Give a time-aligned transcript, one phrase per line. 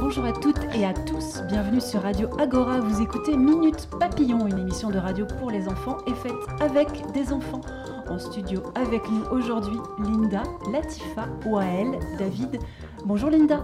[0.00, 2.80] Bonjour à toutes et à tous, bienvenue sur Radio Agora.
[2.80, 7.32] Vous écoutez Minute Papillon, une émission de radio pour les enfants et faite avec des
[7.32, 7.60] enfants.
[8.08, 10.42] En studio avec nous aujourd'hui, Linda,
[10.72, 12.58] Latifa, Wael, David.
[13.04, 13.62] Bonjour Linda.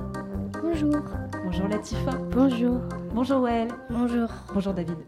[0.62, 1.02] Bonjour.
[1.56, 2.10] Bonjour Latifa.
[2.32, 2.80] Bonjour.
[3.14, 3.68] Bonjour Wael.
[3.88, 4.28] Bonjour.
[4.52, 4.98] Bonjour David.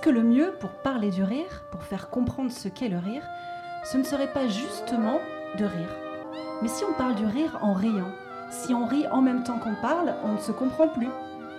[0.00, 3.22] Est-ce que le mieux pour parler du rire, pour faire comprendre ce qu'est le rire,
[3.84, 5.18] ce ne serait pas justement
[5.58, 5.94] de rire
[6.62, 8.10] Mais si on parle du rire en riant,
[8.50, 11.10] si on rit en même temps qu'on parle, on ne se comprend plus.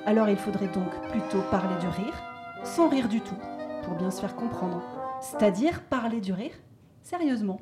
[0.08, 2.16] Alors il faudrait donc plutôt parler du rire
[2.64, 3.38] sans rire du tout,
[3.84, 4.82] pour bien se faire comprendre.
[5.22, 6.56] C'est-à-dire parler du rire
[7.04, 7.60] sérieusement.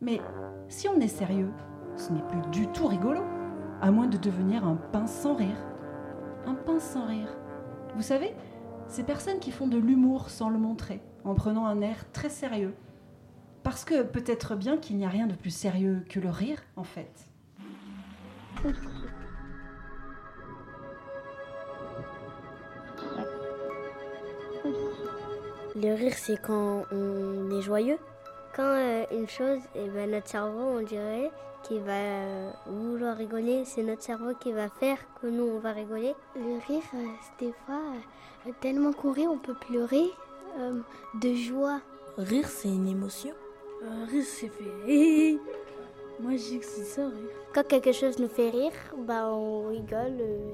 [0.00, 0.22] Mais
[0.68, 1.52] si on est sérieux,
[1.96, 3.20] ce n'est plus du tout rigolo
[3.82, 5.66] à moins de devenir un pain sans rire.
[6.46, 7.28] Un pain sans rire.
[7.94, 8.34] Vous savez,
[8.88, 12.74] ces personnes qui font de l'humour sans le montrer, en prenant un air très sérieux.
[13.62, 16.84] Parce que peut-être bien qu'il n'y a rien de plus sérieux que le rire, en
[16.84, 17.26] fait.
[25.76, 27.98] Le rire, c'est quand on est joyeux.
[28.54, 31.30] Quand euh, une chose, eh ben, notre cerveau, on dirait
[31.62, 33.64] qu'il va euh, vouloir rigoler.
[33.64, 36.14] C'est notre cerveau qui va faire que nous, on va rigoler.
[36.34, 37.80] Le rire, euh, c'est des fois,
[38.46, 40.10] euh, tellement qu'on rit, on peut pleurer
[40.58, 40.80] euh,
[41.20, 41.80] de joie.
[42.16, 43.32] Rire, c'est une émotion.
[43.82, 45.38] Euh, rire, c'est fait.
[46.20, 47.30] Moi, je dis que c'est ça, rire.
[47.54, 48.72] Quand quelque chose nous fait rire,
[49.06, 50.50] bah, on rigole, euh,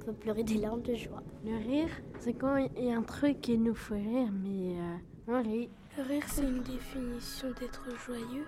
[0.00, 1.22] on peut pleurer des larmes de joie.
[1.44, 1.88] Le rire,
[2.18, 4.96] c'est quand il y a un truc qui nous fait rire, mais euh,
[5.28, 5.70] on rit.
[5.98, 8.46] Rire, c'est une définition d'être joyeux.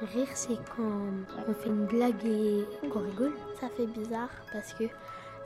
[0.00, 1.02] Rire, c'est quand
[1.48, 3.32] on fait une blague et qu'on rigole.
[3.60, 4.84] Ça fait bizarre parce que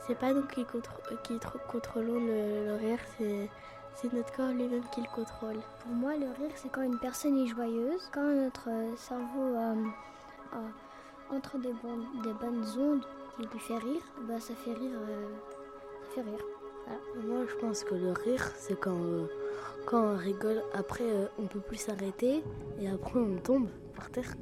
[0.07, 3.49] c'est pas nous qui, contr- qui tr- contrôlons le, le rire, c'est,
[3.95, 5.57] c'est notre corps lui-même qui le contrôle.
[5.83, 9.75] Pour moi, le rire, c'est quand une personne est joyeuse, quand notre euh, cerveau euh,
[10.55, 13.05] euh, entre des, bonnes- des bonnes ondes
[13.37, 14.99] qui lui fait rire, bah, ça fait rire.
[15.09, 15.27] euh,
[16.15, 16.45] ça fait rire.
[17.25, 19.27] Moi, je pense que le rire, c'est quand, euh,
[19.87, 20.63] quand on rigole.
[20.73, 22.43] Après, euh, on peut plus s'arrêter
[22.81, 24.35] et après, on tombe par terre.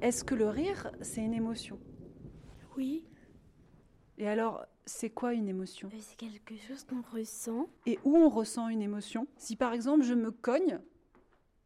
[0.00, 1.78] Est-ce que le rire, c'est une émotion?
[2.76, 3.04] Oui,
[4.18, 5.90] Et alors, c'est quoi une émotion?
[5.98, 7.68] C'est quelque chose qu'on ressent.
[7.86, 9.26] Et où on ressent une émotion?
[9.36, 10.80] Si par exemple je me cogne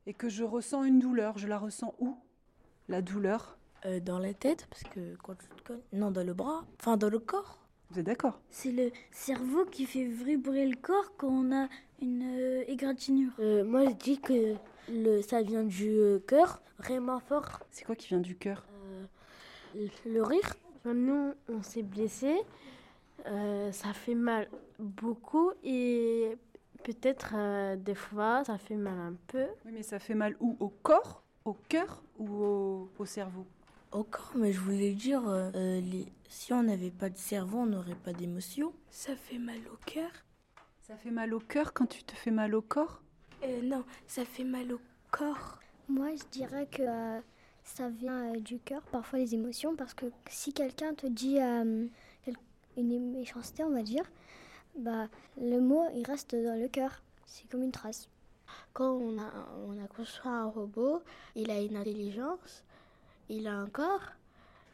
[0.06, 2.16] et que je ressens une douleur, je la ressens où?
[2.88, 3.58] La douleur?
[3.84, 5.80] Euh, dans la tête, parce que quand tu te cognes.
[5.92, 6.64] Non, dans le bras.
[6.80, 7.58] Enfin, dans le corps.
[7.92, 11.68] Vous êtes d'accord C'est le cerveau qui fait vibrer le corps quand on a
[12.00, 13.32] une euh, égratignure.
[13.38, 14.54] Euh, moi, je dis que
[14.88, 17.60] le, ça vient du euh, cœur, vraiment fort.
[17.70, 18.64] C'est quoi qui vient du cœur
[19.76, 20.54] Euh, le rire,
[20.86, 22.34] Nous, on s'est blessé,
[23.26, 24.48] euh, ça fait mal
[24.78, 26.34] beaucoup et
[26.84, 29.44] peut-être euh, des fois ça fait mal un peu.
[29.66, 33.44] Oui, mais ça fait mal où Au corps Au cœur ou au, au cerveau?
[33.92, 35.22] Au corps, mais je voulais dire,
[35.54, 36.06] les...
[36.32, 38.72] si on n'avait pas de cerveau, on n'aurait pas d'émotion.
[38.88, 40.10] Ça fait mal au cœur.
[40.80, 43.02] Ça fait mal au cœur quand tu te fais mal au corps?
[43.44, 45.60] Euh, non, ça fait mal au corps.
[45.88, 47.20] Moi, je dirais que euh,
[47.64, 51.86] ça vient euh, du cœur, parfois les émotions, parce que si quelqu'un te dit euh,
[52.78, 54.10] une méchanceté, on va dire,
[54.76, 57.02] bah le mot il reste dans le cœur.
[57.26, 58.08] C'est comme une trace.
[58.72, 59.30] Quand on a,
[59.66, 61.02] on a construit un robot,
[61.36, 62.64] il a une intelligence,
[63.28, 64.12] il a un corps,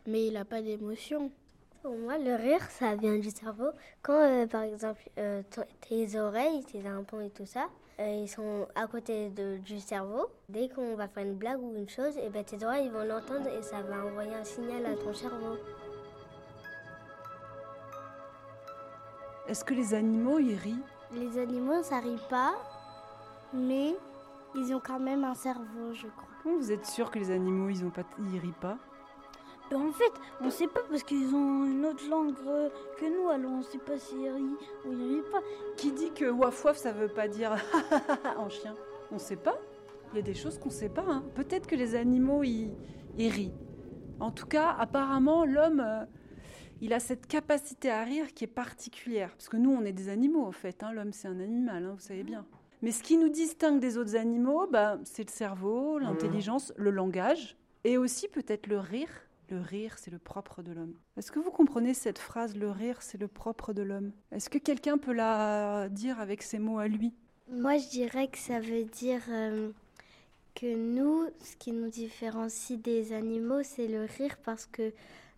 [0.07, 1.33] mais il n'a pas d'émotion.
[1.83, 3.71] Pour moi, le rire, ça vient du cerveau.
[4.03, 5.43] Quand, euh, par exemple, euh,
[5.81, 7.67] tes oreilles, tes implants et tout ça,
[8.01, 11.75] euh, ils sont à côté de- du cerveau, dès qu'on va faire une blague ou
[11.77, 14.87] une chose, et ben, tes oreilles ils vont l'entendre et ça va envoyer un signal
[14.87, 15.57] à ton cerveau.
[19.47, 20.83] Est-ce que les animaux y rient?
[21.13, 22.55] Les animaux, ça rit pas,
[23.55, 23.97] mais
[24.55, 26.29] ils ont quand même un cerveau, je crois.
[26.59, 28.77] Vous êtes sûr que les animaux, ils ont pas, ils rient pas?
[29.75, 33.53] En fait, on sait pas parce qu'ils ont une autre langue euh, que nous, alors
[33.53, 34.57] on sait pas s'ils rient
[34.87, 35.43] ou ils rient pas.
[35.77, 37.57] Qui dit que waf waf ça veut pas dire
[38.39, 38.75] en chien?
[39.11, 39.59] On sait pas
[40.13, 41.05] Il y a des choses qu'on ne sait pas.
[41.07, 41.23] Hein.
[41.35, 42.73] Peut-être que les animaux, ils,
[43.19, 43.55] rient.
[44.21, 46.05] En tout cas, apparemment, l'homme, euh,
[46.81, 49.31] il a cette capacité à rire qui est particulière.
[49.31, 50.83] Parce que nous, on est des animaux, en fait.
[50.83, 50.93] Hein.
[50.93, 52.47] L'homme, c'est un animal, hein, vous savez bien.
[52.81, 57.57] Mais ce qui nous distingue des autres animaux, bah, c'est le cerveau, l'intelligence, le langage,
[57.85, 59.09] et aussi peut-être le rire.
[59.51, 60.95] Le rire, c'est le propre de l'homme.
[61.17, 64.13] Est-ce que vous comprenez cette phrase, le rire, c'est le propre de l'homme?
[64.31, 67.15] Est-ce que quelqu'un peut la dire avec ses mots à lui?
[67.51, 69.71] Moi, je dirais que ça veut dire euh,
[70.55, 74.93] que nous, ce qui nous différencie des animaux, c'est le rire parce que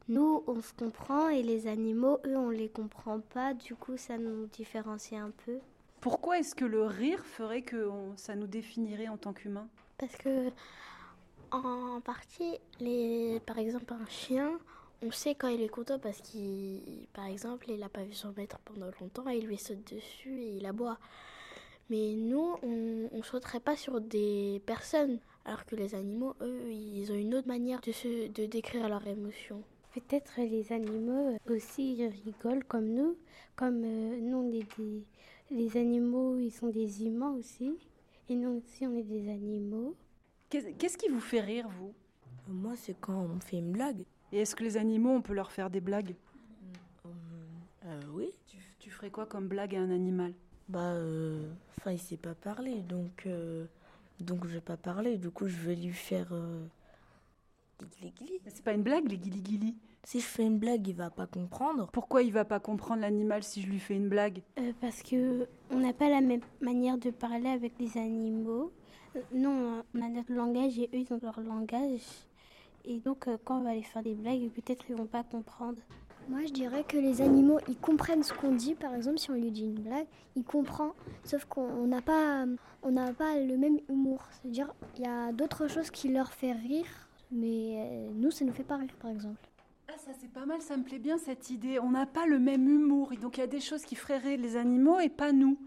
[0.08, 3.54] nous, on se comprend et les animaux, eux, on les comprend pas.
[3.54, 5.58] Du coup, ça nous différencie un peu.
[6.00, 9.68] Pourquoi est-ce que le rire ferait que ça nous définirait en tant qu'humain
[9.98, 10.48] Parce que
[11.52, 14.58] en partie, les, par exemple, un chien,
[15.02, 18.32] on sait quand il est content parce qu'il, par exemple, il n'a pas vu son
[18.36, 20.98] maître pendant longtemps et il lui saute dessus et il aboie.
[21.88, 27.10] Mais nous, on ne sauterait pas sur des personnes, alors que les animaux, eux, ils
[27.10, 29.62] ont une autre manière de, se, de décrire leurs émotions.
[29.94, 33.16] Peut-être les animaux aussi rigolent comme nous,
[33.56, 35.04] comme euh, nous, on est des,
[35.50, 37.72] les animaux, ils sont des humains aussi,
[38.28, 39.96] et nous aussi, on est des animaux.
[40.50, 41.94] Qu'est-ce qui vous fait rire, vous?
[42.48, 44.02] Moi, c'est quand on fait une blague.
[44.32, 46.16] Et est-ce que les animaux, on peut leur faire des blagues?
[47.06, 47.08] Euh,
[47.86, 48.30] euh, Oui.
[48.80, 50.32] Tu, ferais quoi comme blague à un animal?
[50.68, 51.48] Bah, euh,
[51.78, 53.28] enfin, il sait pas parler, donc
[54.18, 55.16] donc je vais pas parler.
[55.16, 56.32] Du coup, je vais lui faire
[58.02, 58.12] les
[58.48, 61.88] C'est pas une blague, les guili Si je fais une blague, il va pas comprendre.
[61.92, 64.42] Pourquoi il va pas comprendre l'animal si je lui fais une blague?
[64.80, 68.72] Parce que on n'a pas la même manière de parler avec les animaux.
[69.32, 72.00] Non, on a notre langage et eux, ils ont leur langage.
[72.84, 75.78] Et donc, euh, quand on va aller faire des blagues, peut-être qu'ils vont pas comprendre.
[76.28, 78.74] Moi, je dirais que les animaux, ils comprennent ce qu'on dit.
[78.74, 80.92] Par exemple, si on lui dit une blague, il comprend.
[81.24, 82.44] Sauf qu'on n'a pas,
[82.82, 84.22] on n'a pas le même humour.
[84.30, 86.86] C'est-à-dire, il y a d'autres choses qui leur font rire,
[87.32, 89.48] mais euh, nous, ça nous fait pas rire, par exemple.
[89.88, 91.80] Ah, ça c'est pas mal, ça me plaît bien cette idée.
[91.80, 94.18] On n'a pas le même humour, et donc il y a des choses qui feraient
[94.18, 95.58] rire les animaux et pas nous.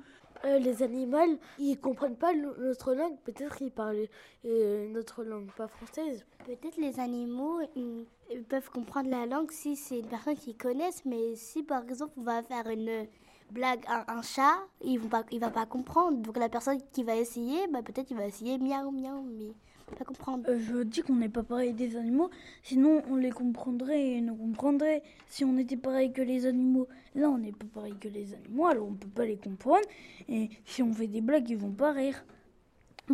[0.45, 3.17] Euh, les animaux, ils comprennent pas notre langue.
[3.23, 4.07] Peut-être qu'ils parlent
[4.45, 6.25] euh, notre langue pas française.
[6.45, 8.05] Peut-être les animaux ils,
[8.49, 12.23] peuvent comprendre la langue si c'est une personne qu'ils connaissent, mais si par exemple on
[12.23, 13.07] va faire une
[13.51, 16.17] blague à un chat, il ne va, pas comprendre.
[16.17, 19.53] Donc la personne qui va essayer, bah, peut-être il va essayer miaou miaou, mais
[19.83, 20.49] pas comprendre.
[20.49, 22.29] Euh, je dis qu'on n'est pas pareil des animaux,
[22.63, 26.87] sinon on les comprendrait et nous comprendrait si on était pareil que les animaux.
[27.15, 29.85] Là, on n'est pas pareil que les animaux, alors on peut pas les comprendre.
[30.29, 32.25] Et si on fait des blagues, ils vont pas rire.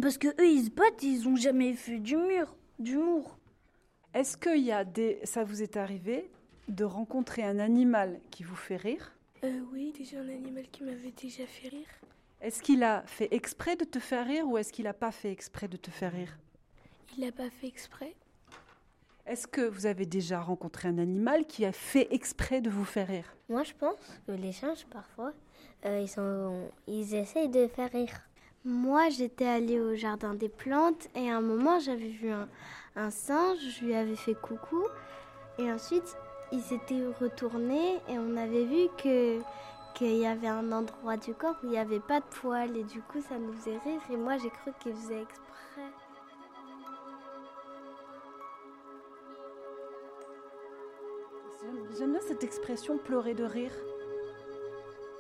[0.02, 3.38] Parce que eux, ils se battent, ils ont jamais fait du mur, d'humour.
[4.14, 5.20] Est-ce qu'il y a des.
[5.24, 6.30] Ça vous est arrivé
[6.68, 9.16] de rencontrer un animal qui vous fait rire?
[9.44, 11.88] Euh, Oui, déjà un animal qui m'avait déjà fait rire.
[12.42, 15.32] Est-ce qu'il a fait exprès de te faire rire ou est-ce qu'il n'a pas fait
[15.32, 16.38] exprès de te faire rire?
[17.18, 18.16] Il n'a pas fait exprès.
[19.26, 23.08] Est-ce que vous avez déjà rencontré un animal qui a fait exprès de vous faire
[23.08, 23.26] rire?
[23.48, 23.96] Moi, je pense
[24.26, 25.34] que les singes, parfois,
[25.86, 28.22] euh, ils, sont, ils essayent de faire rire.
[28.66, 32.50] Moi, j'étais allée au jardin des plantes et à un moment, j'avais vu un,
[32.96, 34.84] un, singe, je lui avais fait coucou
[35.60, 36.18] et ensuite,
[36.52, 39.40] il s'était retourné et on avait vu que
[39.96, 42.84] qu'il y avait un endroit du corps où il n'y avait pas de poils et
[42.84, 45.49] du coup, ça nous faisait rire et moi, j'ai cru qu'il faisait exprès.
[52.00, 53.74] J'aime bien cette expression pleurer de rire.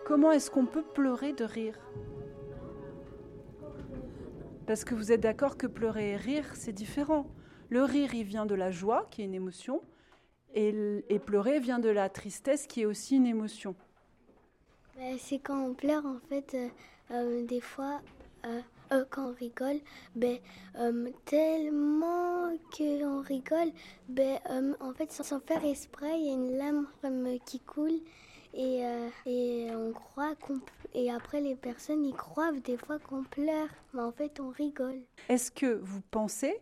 [0.05, 1.77] Comment est-ce qu'on peut pleurer de rire?
[4.65, 7.27] Parce que vous êtes d'accord que pleurer et rire, c'est différent.
[7.67, 9.81] Le rire, il vient de la joie, qui est une émotion,
[10.53, 13.75] et, pleurer vient de la tristesse, qui est aussi une émotion.
[14.95, 16.69] Bah, c'est quand on pleure, en fait, euh,
[17.11, 17.99] euh, des fois,
[18.45, 19.79] euh, euh, quand on rigole,
[20.15, 20.37] ben,
[20.75, 23.71] euh, tellement qu'on rigole,
[24.07, 26.87] ben, euh, en fait, sans faire esprit, il y a une lame
[27.45, 27.99] qui coule
[28.53, 28.81] et,
[29.27, 30.59] et on croit qu'on
[30.95, 35.01] et après les personnes y croient des fois qu'on pleure, mais en fait on rigole.
[35.29, 36.59] Est-ce que vous pensez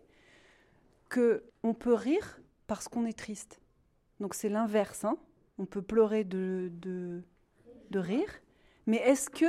[1.08, 3.62] que on peut rire parce qu'on est triste?
[4.20, 5.18] Donc c'est l'inverse, hein
[5.58, 8.34] On peut pleurer de, de rire,
[8.86, 9.46] mais est-ce que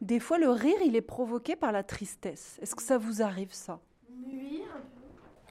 [0.00, 2.58] des fois, le rire, il est provoqué par la tristesse.
[2.60, 3.80] Est-ce que ça vous arrive, ça?
[4.10, 4.62] Oui.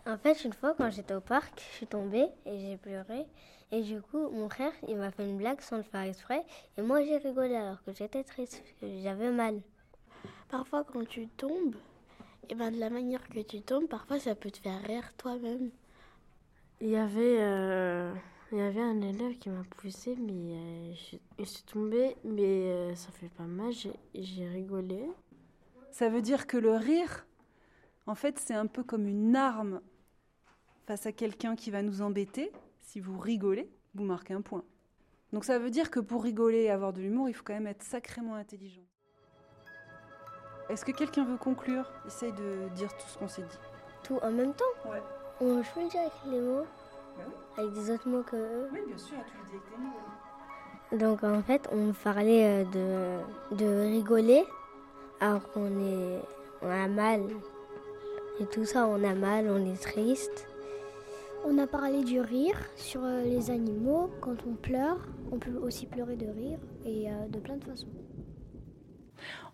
[0.06, 3.26] En fait, une fois, quand j'étais au parc, je suis tombée et j'ai pleuré.
[3.72, 6.46] Et du coup, mon frère, il m'a fait une blague sans le faire exprès.
[6.78, 9.60] Et moi, j'ai rigolé alors que j'étais triste, parce que j'avais mal.
[10.50, 11.76] Parfois, quand tu tombes,
[12.48, 15.72] et ben de la manière que tu tombes, parfois, ça peut te faire rire toi-même.
[16.82, 17.38] Il y avait...
[17.40, 18.14] Euh,
[18.56, 20.94] il y avait un élève qui m'a poussé, mais euh,
[21.40, 23.74] je, suis tombée, mais euh, ça fait pas mal,
[24.14, 25.10] j'ai rigolé.
[25.92, 27.28] Ça veut dire que le rire,
[28.08, 29.82] En fait, c'est un peu comme une arme
[30.88, 32.50] face à quelqu'un qui va nous embêter.
[32.80, 34.64] Si vous rigolez, vous marquez un point.
[35.34, 37.68] Donc ça veut dire que pour rigoler et avoir de l'humour, il faut quand même
[37.68, 38.86] être sacrément intelligent.
[40.70, 41.92] Est-ce que quelqu'un veut conclure?
[42.08, 43.60] Essaye de dire tout ce qu'on s'est dit.
[44.02, 44.90] Tout en même temps?
[44.90, 45.04] Ouais.
[45.42, 46.66] On je peux le dire avec les mots.
[47.58, 51.00] Avec des autres mots que eux Oui, bien sûr, tu le dis avec tes mots.
[51.00, 53.20] Donc en fait, on parlait euh,
[53.52, 54.44] de, de rigoler
[55.20, 56.20] alors qu'on est,
[56.62, 57.22] on a mal.
[58.40, 60.48] Et tout ça, on a mal, on est triste.
[61.46, 64.10] On a parlé du rire sur euh, les animaux.
[64.20, 64.98] Quand on pleure,
[65.32, 67.88] on peut aussi pleurer de rire et euh, de plein de façons.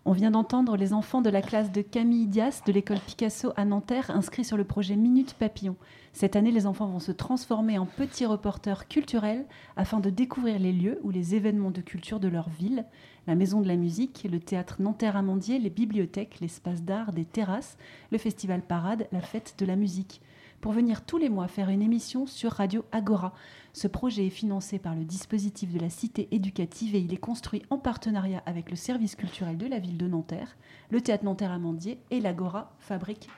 [0.04, 3.64] On vient d'entendre les enfants de la classe de Camille Dias de l'école Picasso à
[3.64, 5.76] Nanterre inscrits sur le projet Minute Papillon.
[6.12, 10.72] Cette année, les enfants vont se transformer en petits reporters culturels afin de découvrir les
[10.72, 12.84] lieux ou les événements de culture de leur ville,
[13.28, 17.76] la maison de la musique, le théâtre Nanterre-Amandier, les bibliothèques, l'espace d'art, des terrasses,
[18.10, 20.20] le festival Parade, la fête de la musique.
[20.62, 23.34] Pour venir tous les mois faire une émission sur Radio Agora.
[23.72, 27.62] Ce projet est financé par le dispositif de la cité éducative et il est construit
[27.68, 30.56] en partenariat avec le service culturel de la ville de Nanterre,
[30.90, 33.28] le théâtre Nanterre-Amandier et l'Agora Fabrique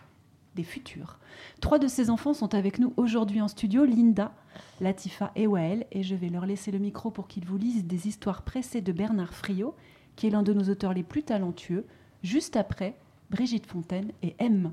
[0.54, 1.18] des futurs.
[1.62, 4.34] Trois de ces enfants sont avec nous aujourd'hui en studio, Linda,
[4.82, 8.06] Latifa et Wael, et je vais leur laisser le micro pour qu'ils vous lisent des
[8.06, 9.74] histoires pressées de Bernard Friot,
[10.16, 11.86] qui est l'un de nos auteurs les plus talentueux,
[12.22, 12.98] juste après
[13.30, 14.72] Brigitte Fontaine et M.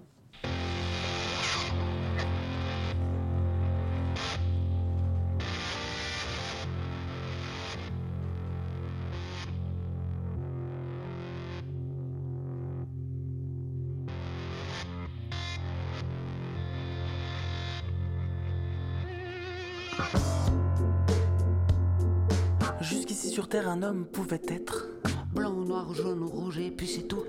[23.53, 24.85] Un homme pouvait être
[25.33, 27.23] Blanc, noir, jaune, rouge et puis c'est tout.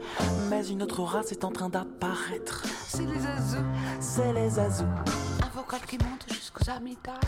[0.51, 2.63] Mais une autre race est en train d'apparaître.
[2.87, 3.65] C'est les azous.
[3.99, 4.85] C'est les azous.
[4.85, 7.19] Un vocal qui monte jusqu'aux amygdales.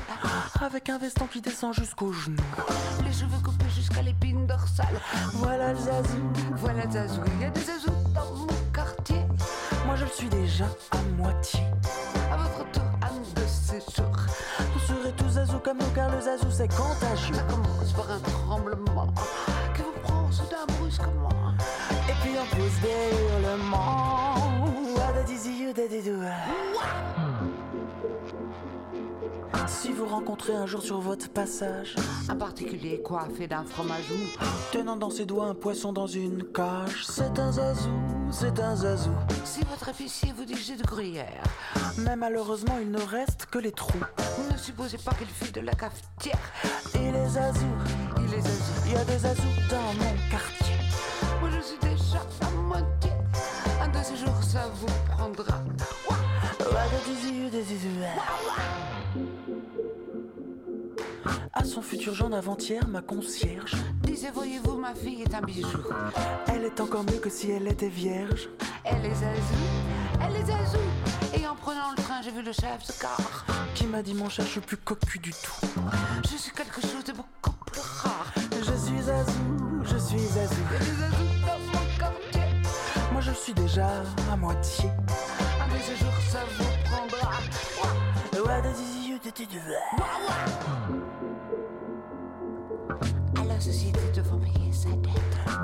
[0.60, 2.36] Avec un veston qui descend jusqu'aux genoux.
[3.04, 5.00] Les cheveux coupés jusqu'à l'épine dorsale.
[5.34, 6.32] Voilà le zazou.
[6.56, 7.20] Voilà le zazou.
[7.34, 9.22] Il y a des azous dans mon quartier.
[9.86, 11.60] Moi je le suis déjà à moitié.
[12.32, 14.16] À votre tour, âme de séjour.
[14.72, 17.34] Vous serez tous zazou comme nous car le zazou c'est contagieux.
[29.66, 31.96] Si vous rencontrez un jour sur votre passage
[32.28, 34.44] Un particulier coiffé d'un fromage mou.
[34.72, 37.04] Tenant dans ses doigts un poisson dans une cage.
[37.06, 37.90] C'est un zazou,
[38.30, 39.12] c'est un zazou.
[39.44, 41.42] Si votre épicier vous dit j'ai de gruyère
[41.98, 43.98] Mais malheureusement il ne reste que les trous.
[44.52, 46.38] Ne supposez pas qu'il fût de la cafetière.
[46.94, 47.64] Et les zazous,
[48.18, 48.72] Il est azou.
[48.86, 50.43] il y a des azous dans mon quartier
[52.74, 53.10] moitié.
[53.80, 55.62] Un de ces jours ça vous prendra.
[61.52, 65.68] À son futur genre d'avant-hier, ma concierge Disait, voyez-vous, ma fille est un bijou.
[66.48, 68.48] Elle est encore mieux que si elle était vierge
[68.84, 69.64] Elle est azou,
[70.20, 70.78] elle est azou.
[71.32, 73.46] Et en prenant le train, j'ai vu le chef de car.
[73.74, 75.66] Qui m'a dit mon chat, je suis plus cocu du tout
[76.30, 78.32] Je suis quelque chose de beaucoup plus rare.
[78.50, 80.93] Je suis azou, je suis azou
[83.44, 83.86] suis déjà
[84.32, 84.88] à moitié.
[85.60, 87.32] Un de ces jours, ça vous prendra.
[88.32, 88.62] Ouais,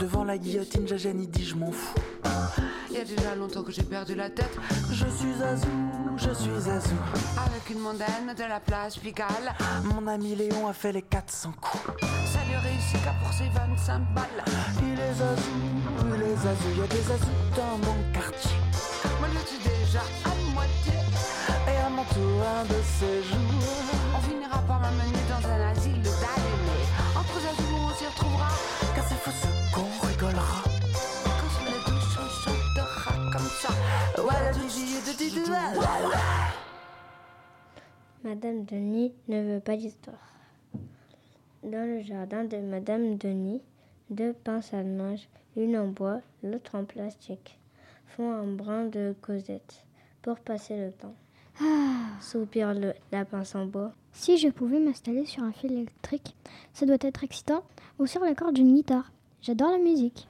[0.00, 1.94] Devant la guillotine, Jajani dit je m'en fous
[2.88, 4.56] Il y a déjà longtemps que j'ai perdu la tête.
[4.90, 5.68] Je suis azou,
[6.16, 6.96] je suis azou
[7.46, 9.52] Avec une mondaine de la place Pigalle.
[9.84, 13.98] Mon ami Léon a fait les 400 coups Ça lui réussit qu'à pour ses 25
[14.14, 14.24] balles.
[14.82, 15.50] Il est azou,
[16.16, 18.56] il est azou Il y a des azous dans mon quartier
[19.18, 20.94] Moi je suis déjà à moitié?
[21.68, 25.19] Et à mon tour un de ces jours On finira par m'amener
[38.24, 40.14] Madame Denis ne veut pas d'histoire.
[41.62, 43.62] Dans le jardin de Madame Denis,
[44.10, 47.58] deux pinces à linge, une en bois, l'autre en plastique,
[48.06, 49.84] font un brin de Cosette
[50.22, 51.14] pour passer le temps.
[52.20, 53.92] Soupire le, la pince en bois.
[54.12, 56.36] Si je pouvais m'installer sur un fil électrique,
[56.72, 57.62] ça doit être excitant,
[57.98, 59.12] ou sur la corde d'une guitare.
[59.42, 60.28] J'adore la musique.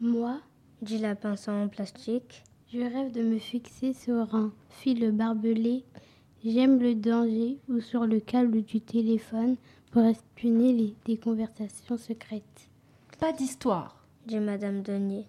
[0.00, 0.40] Moi,
[0.82, 2.44] Dit la pince en plastique.
[2.72, 5.84] Je rêve de me fixer sur un fil barbelé.
[6.44, 9.56] J'aime le danger ou sur le câble du téléphone
[9.90, 12.68] pour espionner les, des conversations secrètes.
[13.18, 14.04] Pas d'histoire.
[14.26, 15.26] dit Madame Denis,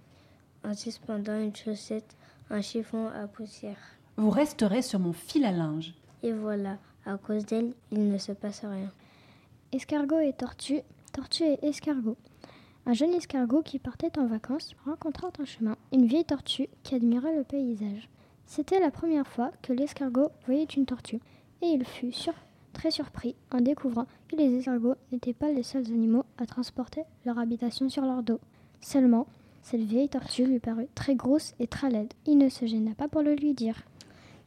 [0.63, 2.15] en suspendant une chaussette
[2.49, 3.77] un chiffon à poussière.
[4.17, 5.93] Vous resterez sur mon fil à linge.
[6.23, 8.91] Et voilà, à cause d'elle, il ne se passe rien.
[9.71, 10.81] Escargot et tortue,
[11.13, 12.17] tortue et escargot.
[12.89, 17.35] Un jeune escargot qui partait en vacances rencontra en chemin une vieille tortue qui admirait
[17.35, 18.07] le paysage.
[18.45, 21.19] C'était la première fois que l'escargot voyait une tortue,
[21.61, 22.13] et il fut
[22.71, 27.37] très surpris en découvrant que les escargots n'étaient pas les seuls animaux à transporter leur
[27.39, 28.39] habitation sur leur dos.
[28.79, 29.27] Seulement,
[29.63, 32.13] cette vieille tortue lui parut très grosse et très laide.
[32.25, 33.83] Il ne se gêna pas pour le lui dire.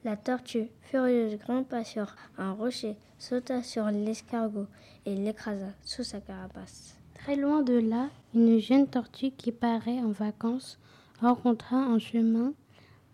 [0.02, 4.66] La tortue, furieuse, grimpa sur un rocher, sauta sur l'escargot
[5.04, 6.99] et l'écrasa sous sa carapace.
[7.24, 10.78] Très loin de là, une jeune tortue qui paraît en vacances
[11.20, 12.54] rencontra en chemin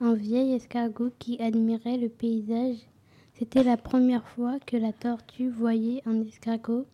[0.01, 2.77] un vieil escargot qui admirait le paysage.
[3.35, 6.87] C'était la première fois que la tortue voyait un escargot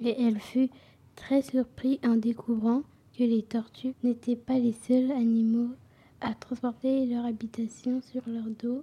[0.00, 0.68] et elle fut
[1.14, 2.82] très surprise en découvrant
[3.16, 5.70] que les tortues n'étaient pas les seuls animaux
[6.20, 8.82] à transporter leur habitation sur leur dos.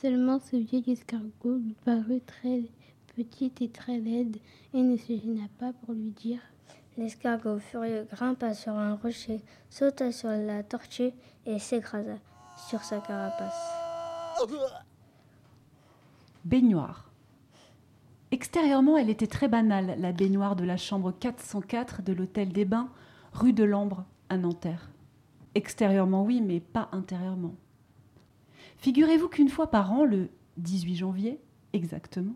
[0.00, 2.62] Seulement ce vieil escargot lui parut très
[3.16, 4.36] petite et très laide
[4.72, 6.40] et ne se gêna pas pour lui dire
[6.96, 11.12] L'escargot furieux grimpa sur un rocher, sauta sur la tortue
[11.44, 12.18] et s'écrasa
[12.68, 13.74] sur sa carapace.
[16.44, 17.10] Baignoire.
[18.30, 22.90] Extérieurement, elle était très banale, la baignoire de la chambre 404 de l'hôtel des Bains,
[23.32, 24.90] rue de l'Ambre, à Nanterre.
[25.54, 27.54] Extérieurement, oui, mais pas intérieurement.
[28.78, 31.40] Figurez-vous qu'une fois par an, le 18 janvier,
[31.72, 32.34] exactement,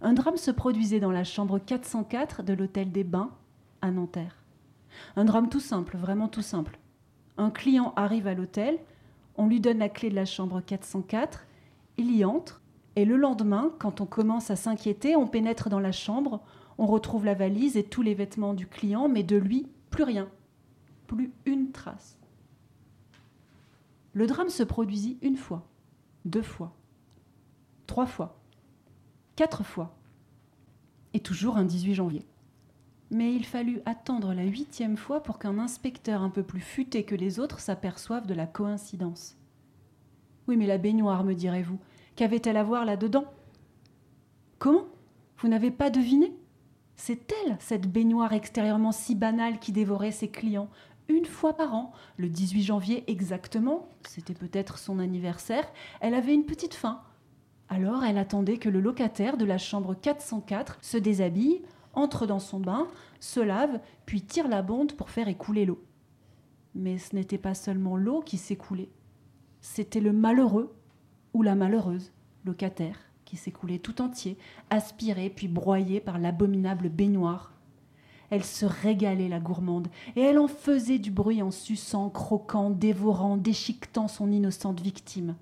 [0.00, 3.30] un drame se produisait dans la chambre 404 de l'hôtel des Bains,
[3.82, 4.44] à Nanterre.
[5.16, 6.78] Un drame tout simple, vraiment tout simple.
[7.36, 8.78] Un client arrive à l'hôtel,
[9.36, 11.46] on lui donne la clé de la chambre 404,
[11.98, 12.62] il y entre,
[12.96, 16.40] et le lendemain, quand on commence à s'inquiéter, on pénètre dans la chambre,
[16.78, 20.28] on retrouve la valise et tous les vêtements du client, mais de lui, plus rien.
[21.06, 22.18] Plus une trace.
[24.12, 25.66] Le drame se produisit une fois,
[26.24, 26.74] deux fois,
[27.86, 28.40] trois fois,
[29.36, 29.94] quatre fois,
[31.12, 32.26] et toujours un 18 janvier.
[33.10, 37.14] Mais il fallut attendre la huitième fois pour qu'un inspecteur un peu plus futé que
[37.14, 39.36] les autres s'aperçoive de la coïncidence.
[40.48, 41.78] Oui, mais la baignoire, me direz-vous,
[42.16, 43.24] qu'avait-elle à voir là-dedans?
[44.58, 44.86] Comment?
[45.38, 46.34] Vous n'avez pas deviné?
[46.96, 50.70] C'est elle, cette baignoire extérieurement si banale qui dévorait ses clients,
[51.08, 56.46] une fois par an, le 18 janvier exactement, c'était peut-être son anniversaire, elle avait une
[56.46, 57.00] petite faim.
[57.68, 61.62] Alors elle attendait que le locataire de la chambre 404 se déshabille,
[61.96, 62.86] entre dans son bain,
[63.18, 65.82] se lave, puis tire la bonde pour faire écouler l'eau.
[66.74, 68.90] Mais ce n'était pas seulement l'eau qui s'écoulait,
[69.60, 70.72] c'était le malheureux
[71.34, 72.12] ou la malheureuse
[72.44, 74.38] locataire qui s'écoulait tout entier,
[74.70, 77.52] aspiré puis broyé par l'abominable baignoire.
[78.30, 83.36] Elle se régalait, la gourmande, et elle en faisait du bruit en suçant, croquant, dévorant,
[83.36, 85.34] déchiquetant son innocente victime.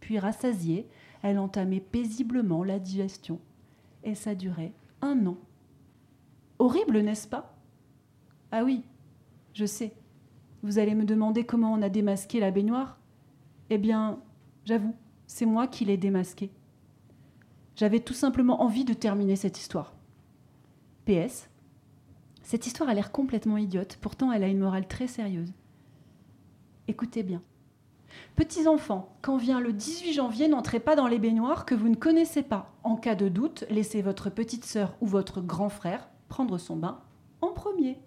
[0.00, 0.88] Puis, rassasiée,
[1.22, 3.40] elle entamait paisiblement la digestion,
[4.04, 4.72] et ça durait
[5.02, 5.36] un an.
[6.58, 7.54] Horrible, n'est-ce pas?
[8.50, 8.82] Ah oui,
[9.54, 9.94] je sais.
[10.62, 12.98] Vous allez me demander comment on a démasqué la baignoire
[13.70, 14.18] Eh bien,
[14.64, 14.94] j'avoue,
[15.26, 16.50] c'est moi qui l'ai démasquée.
[17.76, 19.94] J'avais tout simplement envie de terminer cette histoire.
[21.06, 21.48] PS.
[22.42, 25.52] Cette histoire a l'air complètement idiote, pourtant elle a une morale très sérieuse.
[26.88, 27.42] Écoutez bien.
[28.34, 31.94] Petits enfants, quand vient le 18 janvier, n'entrez pas dans les baignoires que vous ne
[31.94, 32.74] connaissez pas.
[32.82, 37.00] En cas de doute, laissez votre petite sœur ou votre grand frère prendre son bain
[37.40, 38.00] en premier.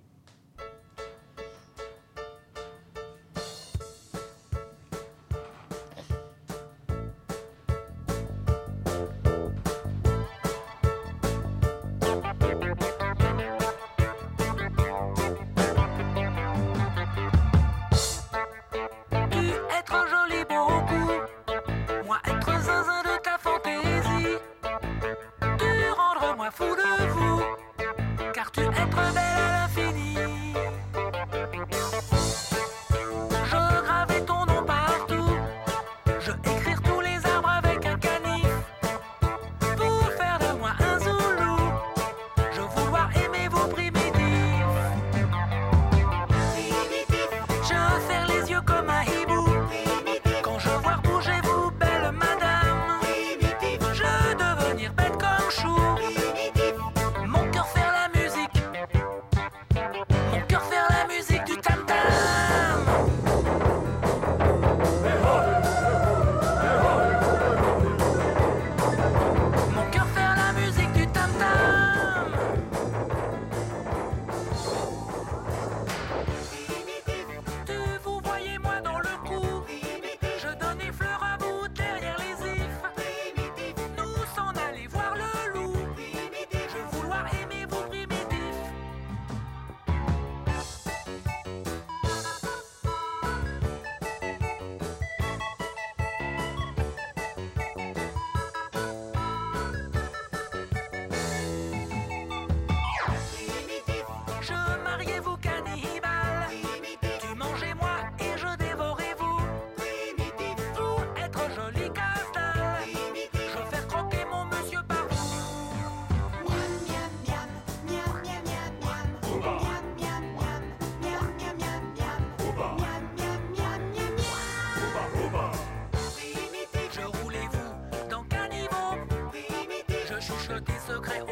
[130.91, 131.30] so great.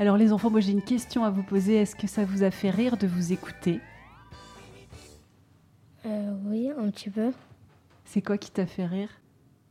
[0.00, 1.74] Alors les enfants, moi j'ai une question à vous poser.
[1.74, 3.80] Est-ce que ça vous a fait rire de vous écouter?
[6.06, 7.32] Euh, oui, un petit peu.
[8.04, 9.10] C'est quoi qui t'a fait rire?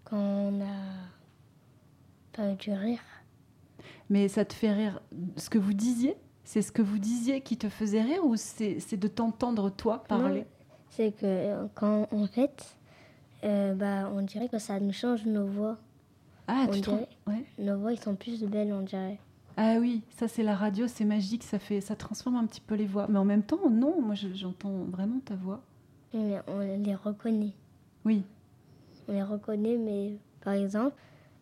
[0.03, 0.75] Quand on a
[2.33, 2.99] pas du rire.
[4.09, 5.01] Mais ça te fait rire
[5.37, 6.17] ce que vous disiez?
[6.43, 10.03] C'est ce que vous disiez qui te faisait rire ou c'est c'est de t'entendre toi
[10.03, 10.45] parler?
[10.89, 12.77] C'est que euh, quand en fait,
[13.45, 15.77] euh, bah, on dirait que ça nous change nos voix.
[16.47, 17.45] Ah, on tu dirait, ouais.
[17.59, 19.19] Nos voix, ils sont plus belles, on dirait.
[19.59, 22.75] Ah oui, ça c'est la radio, c'est magique, ça fait, ça transforme un petit peu
[22.75, 23.07] les voix.
[23.09, 25.61] Mais en même temps, non, moi je- j'entends vraiment ta voix.
[26.13, 27.53] Mais on les reconnaît.
[28.05, 28.23] Oui.
[29.07, 30.95] On les reconnaît, mais par exemple,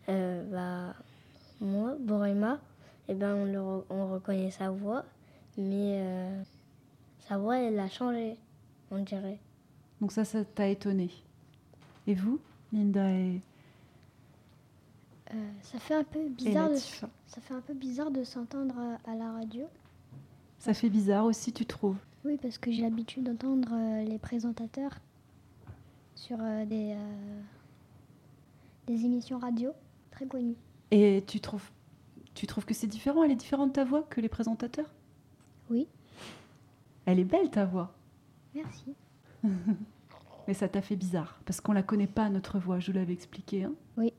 [0.08, 0.94] euh, bah,
[1.60, 2.58] moi, Borema,
[3.08, 5.04] eh ben, on, le re- on reconnaît sa voix,
[5.58, 6.42] mais euh,
[7.20, 8.36] sa voix, elle a changé,
[8.90, 9.38] on dirait.
[10.00, 11.10] Donc ça, ça t'a étonné.
[12.06, 12.40] Et vous,
[12.72, 13.40] Linda et,
[15.34, 19.10] Euh, ça fait un peu bizarre de, ça fait un peu bizarre de s'entendre à,
[19.10, 19.64] à la radio.
[20.58, 24.92] Ça fait bizarre aussi, tu trouves Oui, parce que j'ai l'habitude d'entendre euh, les présentateurs
[26.14, 26.96] sur euh, des,
[28.86, 29.72] des émissions radio
[30.10, 30.56] très connues.
[30.90, 31.68] Et tu trouves,
[32.34, 33.24] tu trouves que c'est différent?
[33.24, 34.90] Elle est différente ta voix que les présentateurs?
[35.70, 35.88] Oui.
[37.04, 37.92] Elle est belle ta voix.
[38.54, 38.94] Merci.
[40.48, 43.12] Mais ça t'a fait bizarre, parce qu'on la connaît pas, notre voix, je vous l'avais
[43.12, 43.64] expliqué.
[43.64, 44.12] Hein Oui.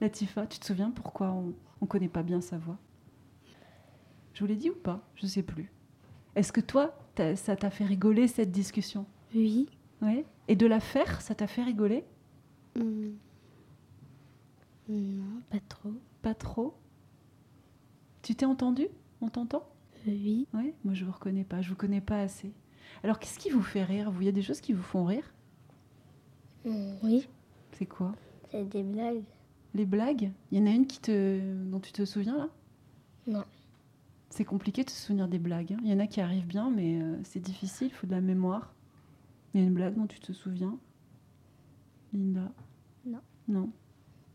[0.00, 0.04] Hmm.
[0.04, 2.78] Latifa, tu te souviens pourquoi on ne connaît pas bien sa voix?
[4.32, 5.00] Je vous l'ai dit ou pas?
[5.16, 5.70] Je sais plus.
[6.34, 6.96] Est-ce que toi,
[7.36, 9.04] ça t'a fait rigoler cette discussion?
[9.34, 9.68] Oui.
[10.00, 10.24] Ouais.
[10.48, 12.04] Et de la faire, ça t'a fait rigoler?
[12.76, 13.10] Hmm.
[14.88, 15.92] Non, pas trop.
[16.22, 16.74] Pas trop?
[18.22, 18.88] Tu t'es entendu?
[19.20, 19.68] On t'entend?
[20.06, 20.46] Oui.
[20.54, 22.52] Ouais, moi je vous reconnais pas, je vous connais pas assez.
[23.04, 24.10] Alors qu'est-ce qui vous fait rire?
[24.10, 25.32] Vous, il y a des choses qui vous font rire?
[26.64, 27.28] Oui.
[27.72, 28.12] C'est quoi?
[28.50, 29.22] C'est des blagues.
[29.74, 32.48] Les blagues Il y en a une qui te, dont tu te souviens là?
[33.26, 33.44] Non.
[34.30, 35.72] C'est compliqué de se souvenir des blagues.
[35.72, 35.80] hein.
[35.82, 38.20] Il y en a qui arrivent bien, mais euh, c'est difficile, il faut de la
[38.20, 38.74] mémoire.
[39.54, 40.78] Il y a une blague dont tu te souviens?
[42.12, 42.52] Linda?
[43.06, 43.20] Non.
[43.48, 43.70] Non.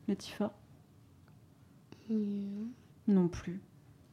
[0.07, 0.53] Latifa?
[2.09, 2.67] Non.
[3.07, 3.61] Non plus.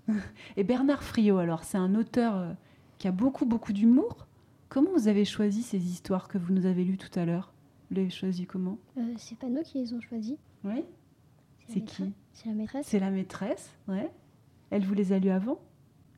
[0.56, 2.52] Et Bernard Friot, alors, c'est un auteur euh,
[2.98, 4.26] qui a beaucoup, beaucoup d'humour.
[4.68, 7.52] Comment vous avez choisi ces histoires que vous nous avez lues tout à l'heure?
[7.90, 8.78] Vous les choisies comment?
[8.98, 10.36] Euh, c'est pas nous qui les ont choisis.
[10.64, 10.84] Oui
[11.72, 12.86] C'est qui C'est la maîtresse.
[12.86, 14.10] C'est la maîtresse, ouais.
[14.70, 15.58] Elle vous les a lues avant?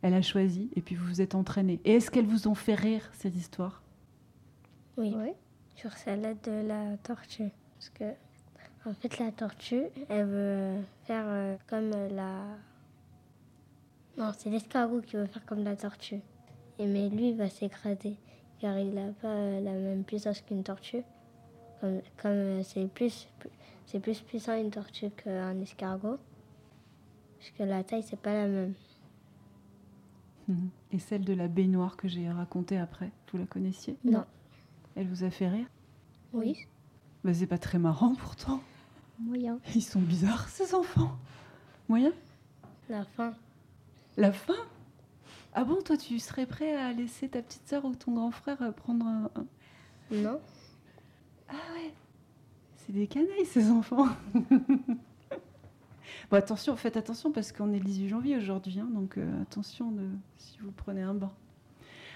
[0.02, 1.80] Elle a choisi, et puis vous vous êtes entraîné.
[1.84, 3.82] Et est-ce qu'elles vous ont fait rire, ces histoires
[4.96, 5.14] Oui.
[5.76, 7.50] Sur celle de la tortue.
[7.76, 8.04] Parce que,
[8.88, 12.44] en fait, la tortue, elle veut faire euh, comme la.
[14.18, 16.20] Non, c'est l'escargot qui veut faire comme la tortue.
[16.78, 18.16] Et mais lui, il va s'écraser.
[18.60, 21.02] Car il n'a pas euh, la même puissance qu'une tortue.
[21.80, 23.26] Comme comme, euh, c'est plus,
[23.87, 26.18] c'est plus puissant une tortue qu'un escargot.
[27.38, 28.75] Parce que la taille, c'est pas la même.
[30.92, 33.97] Et celle de la baignoire que j'ai racontée après, vous la connaissiez?
[34.05, 34.25] Non.
[34.94, 35.66] Elle vous a fait rire?
[36.33, 36.66] Oui.
[37.25, 38.61] bah, C'est pas très marrant pourtant.
[39.18, 39.59] Moyen.
[39.75, 41.16] Ils sont bizarres, ces enfants.
[41.88, 42.12] Moyen
[42.88, 43.35] La fin.
[44.16, 44.55] La fin?
[45.55, 48.61] Ah bon, toi, tu serais prêt à laisser ta petite sœur ou ton grand frère
[48.61, 49.31] euh, prendre un-
[50.11, 50.40] Non.
[51.49, 51.92] Ah ouais
[52.87, 54.09] C'est des canailles, ces enfants
[56.31, 59.90] Bon, attention, faites attention parce qu'on est le 18 janvier aujourd'hui, hein, donc euh, attention
[59.90, 61.33] de, si vous prenez un bain.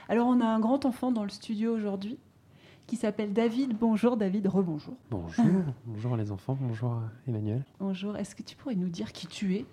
[0.09, 2.19] Alors, on a un grand enfant dans le studio aujourd'hui
[2.87, 3.77] qui s'appelle David.
[3.79, 4.95] Bonjour David, rebonjour.
[5.11, 5.45] Bonjour,
[5.87, 7.65] bonjour les enfants, bonjour euh, Emmanuel.
[7.79, 9.67] Bonjour, est-ce que tu pourrais nous dire qui tu es?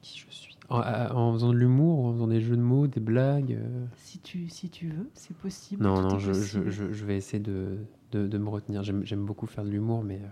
[0.00, 0.57] Qui je suis?
[0.70, 4.48] En, faisant de l'humour, en faisant des jeux de mots, des blagues euh, si tu,
[4.48, 5.82] si tu veux, c'est possible.
[5.82, 6.70] Non, non, je, je, possible.
[6.70, 7.78] je- je vais essayer de,
[8.12, 8.82] de, de me retenir.
[8.82, 10.28] J'aime beaucoup faire de l'humour, mais, euh,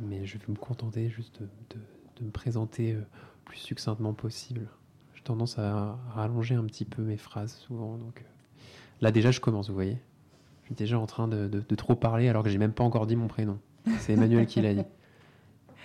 [0.00, 1.80] mais je vais me contenter juste de, de-
[2.20, 3.00] de me présenter euh,
[3.44, 4.68] plus succinctement possible.
[5.14, 7.96] J'ai tendance à rallonger un petit peu mes phrases souvent.
[7.96, 8.24] Donc,
[9.00, 9.98] là, déjà, je commence, vous voyez.
[10.62, 12.84] Je suis déjà en train de, de- de trop parler alors que j'ai même pas
[12.84, 13.58] encore dit mon prénom.
[13.98, 14.82] C'est Emmanuel qui l'a dit.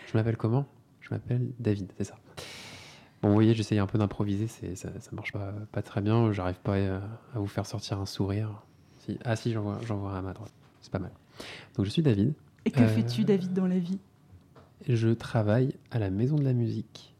[0.07, 0.65] Je m'appelle comment?
[1.01, 2.15] Je m'appelle David, c'est ça.
[3.21, 6.31] Bon, vous voyez, j'essaye un peu d'improviser, ça, ça marche pas, pas très bien.
[6.31, 7.01] J'arrive pas à,
[7.35, 8.63] à vous faire sortir un sourire.
[8.99, 9.17] Si.
[9.25, 10.53] Ah si, j'en vois, vois un à ma droite.
[10.81, 11.11] C'est pas mal.
[11.75, 12.33] Donc je suis David.
[12.65, 13.99] Et que Euh, fais-tu, David, dans la vie?
[14.87, 17.13] Je travaille à la Maison de la Musique.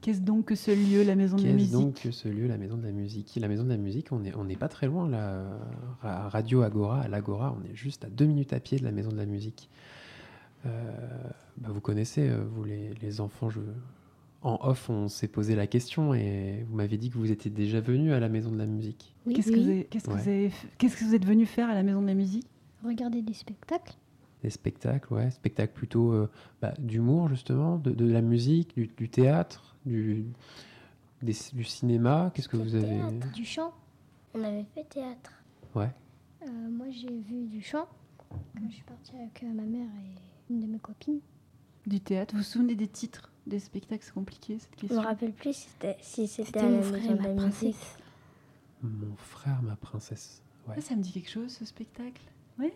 [0.00, 1.72] Qu'est-ce donc que ce lieu, la Maison de la Qu'est-ce Musique?
[1.72, 3.36] donc que ce lieu, la Maison de la Musique?
[3.40, 5.44] La Maison de la Musique, on n'est on pas très loin, là.
[6.02, 8.92] À Radio Agora, à l'Agora, on est juste à deux minutes à pied de la
[8.92, 9.68] Maison de la Musique.
[10.64, 10.92] Euh,
[11.58, 13.60] bah, vous connaissez, euh, vous les, les enfants, je...
[14.46, 17.80] en off, on s'est posé la question et vous m'avez dit que vous étiez déjà
[17.80, 19.14] venu à la Maison de la Musique.
[19.34, 20.22] Qu'est-ce que, vous avez- qu'est-ce que Ouais.
[20.22, 22.46] vous avez f- qu'est-ce que vous êtes venu faire à la Maison de la Musique?
[22.84, 23.94] Regarder des spectacles.
[24.42, 26.30] Des spectacles, ouais, spectacles plutôt euh,
[26.62, 30.26] bah, d'humour justement, de, de la musique, du, du théâtre, du,
[31.22, 32.30] des- du cinéma.
[32.34, 33.00] Qu'est-ce que vous avez
[33.34, 33.72] Du chant.
[34.34, 35.32] On avait fait théâtre.
[35.74, 35.90] Ouais.
[36.42, 37.88] Euh, moi, j'ai vu du chant
[38.28, 41.20] quand je suis partie avec euh, ma mère et une de mes copines.
[41.86, 43.32] Du théâtre Vous vous souvenez des titres?
[43.46, 45.00] Des spectacles C'est compliqué cette Je question.
[45.00, 47.96] me rappelle plus si c'était si c'était C'était à mon frère ma princesse.
[48.82, 50.42] Mon frère, ma princesse.
[50.68, 50.74] Ouais.
[50.78, 52.20] Ah, ça me dit quelque chose, ce spectacle?
[52.58, 52.72] Ouais.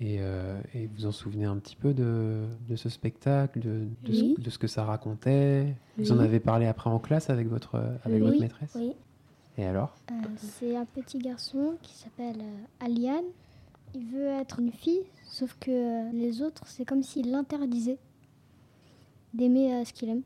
[0.00, 4.10] Et, euh, et vous en souvenez un petit peu de, de ce spectacle, de, de,
[4.10, 4.34] Oui.
[4.36, 5.74] ce, de ce que ça racontait?
[5.98, 8.28] Vous en avez parlé après en classe avec votre, avec Oui.
[8.28, 8.72] votre maîtresse?
[8.74, 8.92] Oui.
[9.58, 9.94] Et alors?
[10.10, 13.24] Euh, c'est un petit garçon qui s'appelle euh, Aliane.
[13.94, 17.98] Il veut être une fille, sauf que euh, les autres, c'est comme s'il l'interdisait
[19.34, 20.22] d'aimer euh, ce qu'il aime.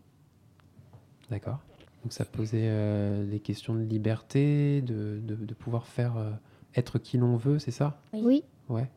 [1.31, 1.59] D'accord.
[2.03, 6.31] Donc ça posait euh, des questions de liberté, de, de, de pouvoir faire euh,
[6.77, 8.01] être qui l'on veut, c'est ça?
[8.13, 8.43] Oui.
[8.69, 8.91] Ouais.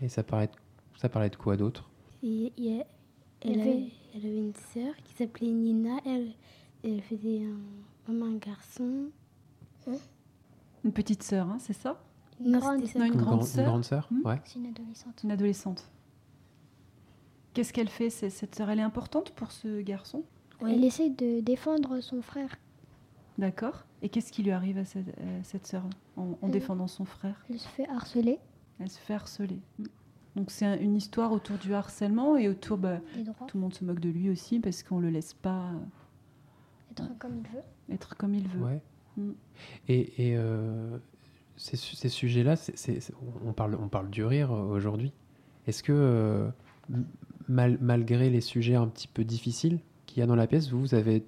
[0.00, 0.52] Et ça parlait de,
[0.96, 1.88] ça parlait de quoi d'autre?
[2.22, 2.40] Elle,
[3.42, 5.98] avait- avait, elle avait une sœur qui s'appelait Nina.
[6.04, 6.32] Elle,
[6.82, 7.58] elle faisait un,
[8.06, 9.10] comme un garçon.
[10.84, 12.00] Une petite sœur, hein, c'est ça?
[12.40, 13.64] Une grande Non, une Une grande grand- une sœur.
[13.66, 14.08] grande sœur?
[14.10, 14.26] Hmm?
[14.26, 14.40] Ouais.
[14.44, 15.20] C'est une adolescente.
[15.24, 15.88] Une adolescente.
[17.54, 20.24] Qu'est-ce qu'elle fait Cette sœur, elle est importante pour ce garçon?
[20.60, 22.56] Elle essaye de défendre son frère.
[23.38, 23.84] D'accord.
[24.02, 25.84] Et qu'est-ce qui lui arrive à cette, à cette sœur
[26.16, 27.44] en, en Elle- défendant son frère?
[27.50, 28.38] Elle se fait harceler.
[28.80, 29.60] Elle se fait harceler.
[29.78, 29.84] Mm.
[30.36, 32.78] Donc c'est un- une histoire autour du harcèlement et autour...
[32.78, 33.00] Bah,
[33.46, 35.70] tout le monde se moque de lui aussi parce qu'on le laisse pas
[36.92, 37.62] Être comme il veut.
[37.94, 38.60] être comme il veut.
[38.64, 38.82] Ouais.
[39.16, 39.30] Mm.
[39.88, 40.98] Et, et, euh,
[41.56, 42.54] ces, su- ces sujets-là,
[43.46, 45.12] on, parle, on parle du rire euh, aujourd'hui.
[45.66, 46.48] Est-ce que, euh,
[47.48, 50.80] mal- malgré les sujets un petit peu difficiles qu'il y a dans la pièce, vous,
[50.80, 51.24] vous avez,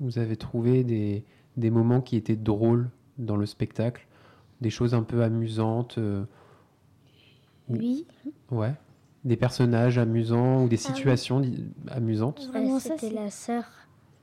[0.00, 1.24] vous avez trouvé des,
[1.56, 2.88] des moments qui étaient drôles
[3.18, 4.06] dans le spectacle
[4.60, 6.24] Des choses un peu amusantes euh,
[7.68, 8.06] ou- Oui.
[8.50, 8.74] Ouais.
[9.24, 10.94] Des personnages amusants ou des Ah oui.
[10.96, 13.64] situations di- amusantes Ouais, C'était la sœur.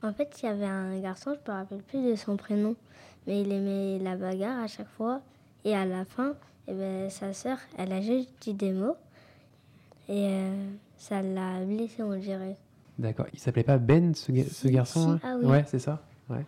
[0.02, 2.74] En fait, il y avait un garçon, je me rappelle plus de son prénom,
[3.26, 5.20] mais il aimait la bagarre à chaque fois.
[5.64, 6.34] Et à la fin,
[6.68, 8.96] eh ben, sa sœur, elle a juste dit des mots.
[10.08, 12.56] Et euh, ça l'a blessé, on dirait.
[12.98, 13.26] D'accord.
[13.32, 15.08] Il s'appelait pas Ben, ce, ga- ce Si, garçon si.
[15.10, 15.44] hein Ah oui.
[15.46, 16.02] Ouais, c'est ça.
[16.30, 16.44] Ouais.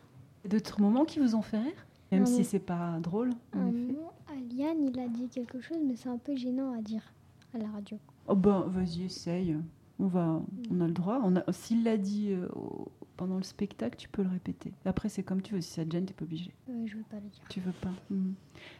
[0.48, 1.86] D'autres moments qui vous ont fait rire?
[2.10, 3.30] Même Ah si c'est pas drôle.
[3.54, 3.76] en Un effet.
[3.92, 7.02] moment, Aliane, il a dit quelque chose, mais c'est un peu gênant à dire
[7.54, 7.98] à la radio.
[8.28, 9.56] Oh ben, vas-y, essaye.
[9.98, 11.20] On va, on a le droit.
[11.24, 14.72] On a, s'il l'a dit euh, au- pendant le spectacle, tu peux le répéter.
[14.86, 15.60] Après, c'est comme tu veux.
[15.60, 16.52] Si ça te gêne, t'es pas obligé.
[16.70, 17.42] Euh, je veux pas le dire.
[17.50, 17.90] Tu veux pas.
[18.10, 18.32] Mhm.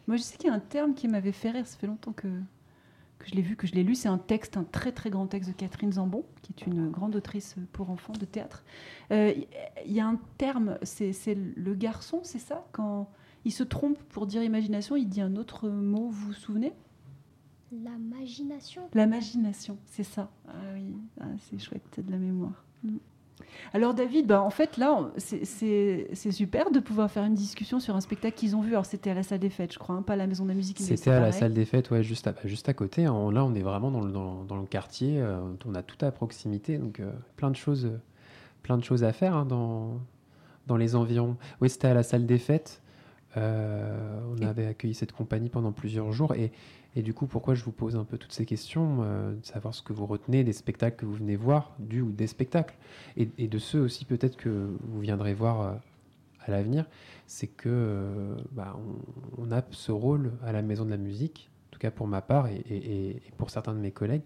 [0.07, 1.67] Moi, je sais qu'il y a un terme qui m'avait fait rire.
[1.67, 2.27] Ça fait longtemps que,
[3.19, 3.95] que je l'ai vu, que je l'ai lu.
[3.95, 7.15] C'est un texte, un très très grand texte de Catherine Zambon, qui est une grande
[7.15, 8.63] autrice pour enfants de théâtre.
[9.11, 9.33] Euh,
[9.85, 12.65] Il y a un terme, c'est le garçon, c'est ça?
[12.71, 13.09] Quand
[13.45, 16.73] il se trompe pour dire imagination, il dit un autre mot, vous vous souvenez?
[17.71, 18.89] L'imagination.
[18.93, 20.31] L'imagination, c'est ça.
[20.47, 22.63] Ah oui, ah, c'est chouette, c'est de la mémoire.
[22.83, 22.97] Mm.
[23.73, 25.43] Alors David, bah, en fait là, c'est-
[26.31, 28.71] super de pouvoir faire une discussion sur un spectacle qu'ils ont vu.
[28.71, 30.49] Alors c'était à la salle des fêtes, je crois, hein, pas à la maison de
[30.49, 30.79] la musique.
[30.79, 33.05] C'était à la salle des fêtes, ouais, juste à, juste à côté.
[33.05, 33.31] hein.
[33.31, 35.19] Là, on est vraiment dans le, dans, dans le quartier.
[35.21, 37.99] euh, on a tout à proximité, donc euh, plein de choses, euh,
[38.63, 39.99] plein de choses à faire hein, dans,
[40.67, 41.37] dans les environs.
[41.61, 42.81] Oui, c'était à la salle des fêtes.
[43.35, 46.51] On avait accueilli cette compagnie pendant plusieurs jours et,
[46.95, 49.73] et du coup, pourquoi je vous pose un peu toutes ces questions, euh, de savoir
[49.75, 52.75] ce que vous retenez des spectacles que vous venez voir, du ou des spectacles,
[53.15, 54.49] et, de ceux aussi peut-être que
[54.81, 55.73] vous viendrez voir euh,
[56.41, 56.85] à l'avenir,
[57.27, 58.75] c'est que euh, bah,
[59.37, 62.21] on, a ce rôle à la Maison de la Musique, en tout cas pour ma
[62.21, 64.23] part et, pour certains de mes collègues,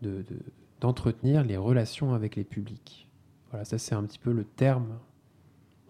[0.00, 0.38] de- de-
[0.80, 3.08] d'entretenir les relations avec les publics.
[3.50, 4.98] Voilà, ça c'est un petit peu le terme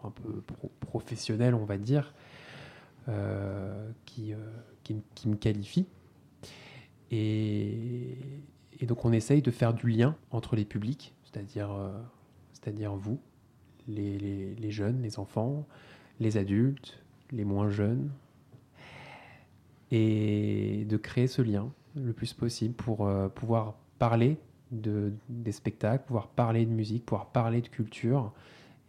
[0.05, 2.13] un peu pro- professionnel, on va dire,
[4.05, 4.35] qui
[5.29, 5.87] me qualifie.
[7.11, 8.17] Et,
[8.83, 11.91] donc on essaye de faire du lien entre les publics, c'est-à-dire euh,
[12.53, 13.19] c'est-à-dire vous,
[13.89, 15.67] les, jeunes, les enfants,
[16.21, 18.11] les adultes, les moins jeunes,
[19.91, 24.37] et de créer ce lien le plus possible pour euh, pouvoir parler
[24.73, 28.33] de, des spectacles, pouvoir parler de musique, pouvoir parler de culture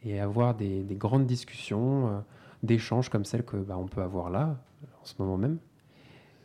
[0.03, 2.19] et avoir des, des grandes discussions, euh,
[2.63, 4.58] d'échanges comme celles que bah, on peut avoir là,
[5.01, 5.60] en ce moment même.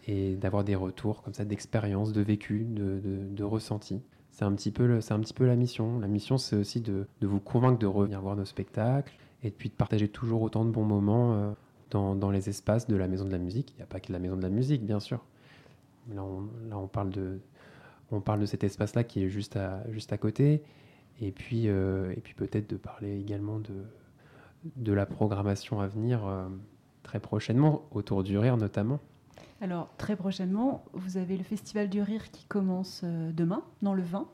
[0.07, 4.03] Et d'avoir des retours comme ça d'expériences, de vécu, de, de, de ressentis.
[4.31, 5.99] C'est un, petit peu le- un petit peu la mission.
[6.01, 9.13] La mission, c'est aussi de, de vous convaincre de revenir voir nos spectacles
[9.43, 11.53] et puis de partager toujours autant de bons moments euh,
[11.91, 13.73] dans, dans les espaces de la Maison de la Musique.
[13.73, 15.21] Il n'y a pas que la Maison de la Musique, bien sûr.
[16.15, 17.39] Là, on, là, on parle de,
[18.11, 20.63] on parle de cet espace-là qui est juste à, juste à côté.
[21.21, 23.75] Et puis, euh, et puis peut-être de parler également de,
[24.77, 26.49] de la programmation à venir euh,
[27.03, 28.99] très prochainement, autour du rire notamment.
[29.61, 34.03] Alors, très prochainement, vous avez le Festival du Rire qui commence euh, demain, dans le
[34.03, 34.27] 20.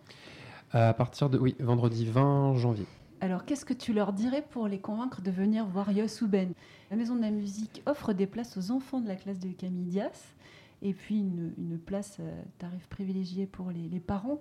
[0.72, 2.86] À partir de, oui, vendredi 20 janvier.
[3.20, 6.52] Alors, qu'est-ce que tu leur dirais pour les convaincre de venir voir Yosuben
[6.90, 9.86] La Maison de la Musique offre des places aux enfants de la classe de Camille
[9.86, 10.34] Dias
[10.80, 14.40] et puis une, une place euh, tarif privilégié pour les, les parents.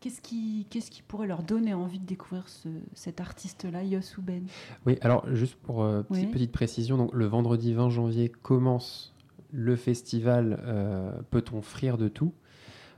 [0.00, 4.46] Qu'est-ce qui, qu'est-ce qui pourrait leur donner envie de découvrir ce- cet artiste-là, Yosuben
[4.84, 6.30] Oui, alors juste pour euh, petite, Oui.
[6.30, 9.14] petite précision, donc le vendredi 20 janvier commence
[9.52, 12.32] le festival euh, Peut-on frire de tout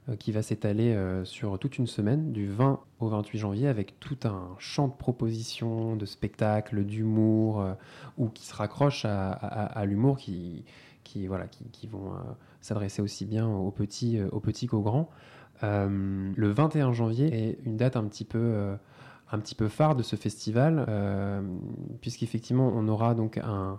[0.08, 3.98] euh, qui va s'étaler euh, sur toute une semaine, du 20 au 28 janvier, avec
[4.00, 7.64] tout un champ de propositions, de spectacles, d'humour,
[8.18, 10.64] ou qui se raccrochent à, l'humour, qui,
[11.26, 12.12] voilà, qui, vont
[12.60, 15.08] s'adresser aussi bien aux petits, aux petits qu'aux grands.
[15.62, 18.76] Le 21 janvier est une date un petit peu,
[19.32, 21.40] un petit peu phare de ce festival, euh,
[22.00, 23.78] puisqu'effectivement on aura donc un,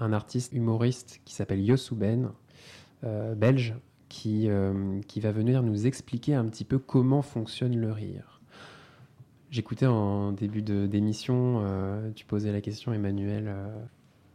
[0.00, 2.30] un artiste humoriste qui s'appelle Yosuben,
[3.04, 3.74] euh, belge,
[4.08, 8.40] qui, euh, qui va venir nous expliquer un petit peu comment fonctionne le rire.
[9.50, 13.54] J'écoutais en début d'émission, euh, tu posais la question Emmanuel,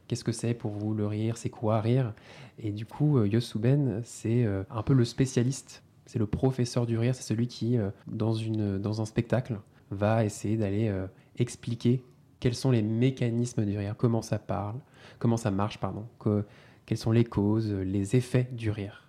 [0.07, 2.13] qu'est-ce que c'est pour vous le rire, c'est quoi rire?
[2.57, 7.13] Et du coup, euh, Yosuben, c'est un peu le spécialiste, c'est le professeur du rire,
[7.13, 9.59] c'est celui qui, dans, une, dans un spectacle,
[9.91, 10.91] va essayer d'aller
[11.37, 12.03] expliquer
[12.43, 14.75] quels sont les mécanismes du rire, comment ça parle,
[15.17, 16.43] comment ça marche, pardon, que-
[16.85, 19.07] quelles sont les causes, les effets du rire.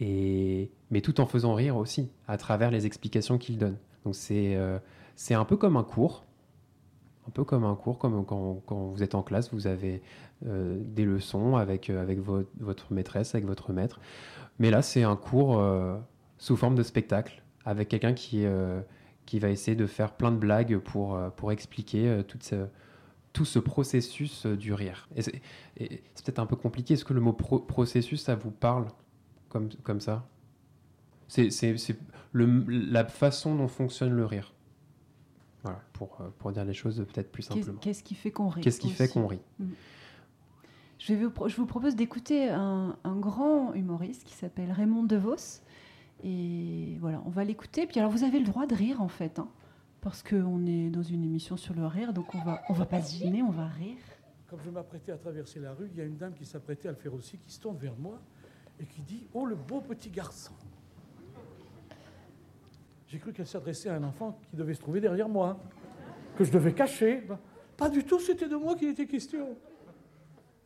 [0.00, 3.76] Et, mais tout en faisant rire aussi, à travers les explications qu'il donne.
[4.06, 4.78] Donc c'est euh,
[5.28, 6.24] un peu comme un cours,
[7.28, 10.00] un peu comme un cours, comme quand, quand vous êtes en classe, vous avez
[10.46, 14.00] euh, des leçons avec, euh, avec vo- votre maîtresse, avec votre maître.
[14.58, 15.62] Mais là, c'est un cours
[16.38, 18.46] sous forme de spectacle, avec quelqu'un qui,
[19.30, 22.66] qui va essayer de faire plein de blagues pour, euh, pour expliquer euh, toute ce-
[23.32, 25.08] tout ce processus euh, du rire.
[25.14, 26.94] Et c'est peut-être un peu compliqué.
[26.94, 28.88] Est-ce que le mot pro- processus, ça vous parle
[29.48, 30.26] comme, comme ça?
[31.28, 31.96] C'est c'est- c'est
[32.32, 34.52] le- la façon dont fonctionne le rire.
[35.62, 37.78] Voilà, pour, pour dire les choses peut-être plus simplement.
[37.78, 39.38] qu'est-ce qui fait qu'on rit Qu'est-ce qui fait qu'on rit?
[39.60, 39.64] Mm.
[40.98, 45.60] je, vais vous, je vous propose d'écouter un, un grand humoriste qui s'appelle Raymond DeVos.
[46.22, 47.86] Et voilà, on va l'écouter.
[47.86, 49.48] Puis alors, vous avez le droit de rire en fait, hein,
[50.00, 53.00] parce qu'on est dans une émission sur le rire, donc on va, on va pas
[53.02, 53.96] se gêner, on va rire.
[54.48, 56.90] Comme je m'apprêtais à traverser la rue, il y a une dame qui s'apprêtait à
[56.90, 58.18] le faire aussi, qui se tourne vers moi
[58.80, 60.52] et qui dit Oh, le beau petit garçon
[63.06, 65.58] J'ai cru qu'elle s'adressait à un enfant qui devait se trouver derrière moi,
[66.36, 67.22] que je devais cacher.
[67.28, 67.38] Ben,
[67.76, 69.56] Pas du tout, c'était de moi qu'il était question.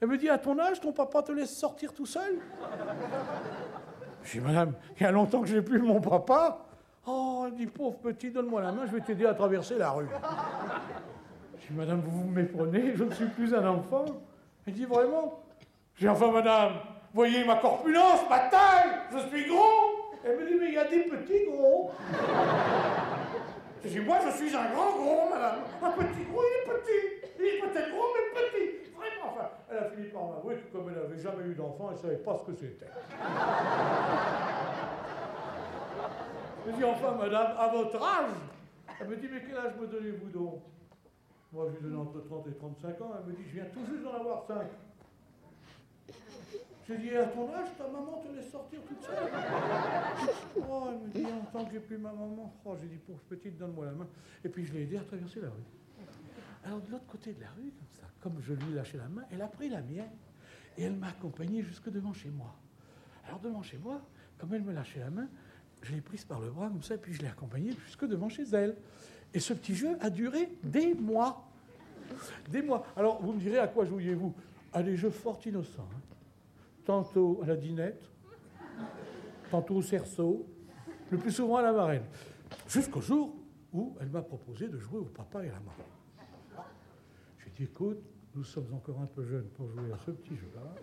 [0.00, 2.38] Elle me dit À ton âge, ton papa te laisse sortir tout seul?
[4.24, 6.58] Je dis Madame, il y a longtemps que je n'ai plus mon papa.
[7.06, 10.08] Oh, elle dit Pauvre petit, donne-moi la main, je vais t'aider à traverser la rue.
[11.60, 14.06] Je dis, madame, vous vous méprenez, je ne suis plus un enfant.
[14.66, 15.40] Elle dit, vraiment?
[15.98, 16.72] Dis, enfin, madame,
[17.12, 20.12] voyez ma corpulence, ma taille, je suis gros.
[20.24, 21.90] Elle me dit, mais il y a des petits gros.
[23.84, 25.58] Je dis, moi, je suis un grand gros, madame.
[25.82, 27.30] Un petit gros, il est petit.
[27.38, 28.23] Il est peut-être gros, mais
[29.74, 32.16] elle a fini par m'avouer que comme elle n'avait jamais eu d'enfant, elle ne savait
[32.16, 32.86] pas ce que c'était.
[36.66, 38.30] Je dis, enfin, madame, à votre âge
[39.00, 40.62] Elle me dit, mais quel âge me donnez-vous donc?
[41.52, 43.12] Moi, je lui donne entre 30 et 35 ans.
[43.18, 44.66] Elle me dit, je viens tout juste d'en avoir 5.
[46.86, 49.16] J'ai dit, à ton âge, ta maman te laisse sortir toute seule?
[50.56, 52.52] Oh, elle me dit, en tant que j'ai plus ma maman.
[52.64, 54.06] Oh, j'ai dit, pauvre petite, donne-moi la main.
[54.44, 55.83] Et puis, je l'ai aidée à traverser la rue.
[56.64, 59.08] Alors, de l'autre côté de la rue, comme ça, comme je lui ai lâché la
[59.08, 60.10] main, elle a pris la mienne
[60.78, 62.54] et elle m'a accompagné jusque devant chez moi.
[63.26, 64.00] Alors, devant chez moi,
[64.38, 65.28] comme elle me lâchait la main,
[65.82, 68.28] je l'ai prise par le bras comme ça, et puis je l'ai accompagnée jusque devant
[68.28, 68.76] chez elle.
[69.34, 71.46] Et ce petit jeu a duré des mois.
[72.50, 72.86] Des mois.
[72.96, 74.34] Alors, vous me direz, à quoi jouiez-vous?
[74.72, 75.88] À des jeux fort innocents.
[75.94, 76.00] hein.
[76.84, 78.08] Tantôt à la dinette,
[79.50, 80.46] tantôt au cerceau,
[81.10, 82.04] le plus souvent à la marraine.
[82.68, 83.34] Jusqu'au jour
[83.72, 85.93] où elle m'a proposé de jouer au papa et à la maman.
[87.60, 88.02] Écoute,
[88.34, 90.74] nous sommes encore un peu jeunes pour jouer à ce petit jeu-là.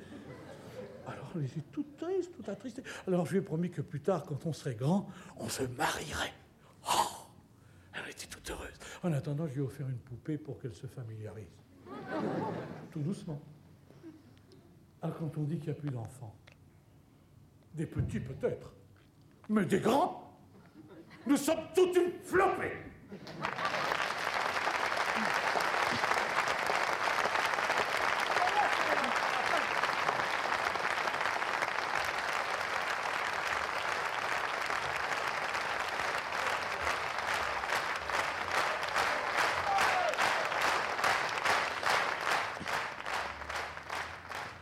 [1.06, 2.84] Alors, elle était toute triste, toute attristée.
[3.08, 6.34] Alors, je lui ai promis que plus tard, quand on serait grand, on se marierait.
[6.88, 7.28] Oh
[7.94, 8.80] Elle était toute heureuse.
[9.04, 11.52] En attendant, je lui ai offert une poupée pour qu'elle se familiarise.
[12.92, 13.42] Tout doucement.
[15.02, 16.36] Alors, quand on dit qu'il n'y a plus d'enfants,
[17.74, 18.72] Des petits peut-être,
[19.50, 20.38] mais des grands.
[21.26, 22.78] Nous sommes toute une flopée.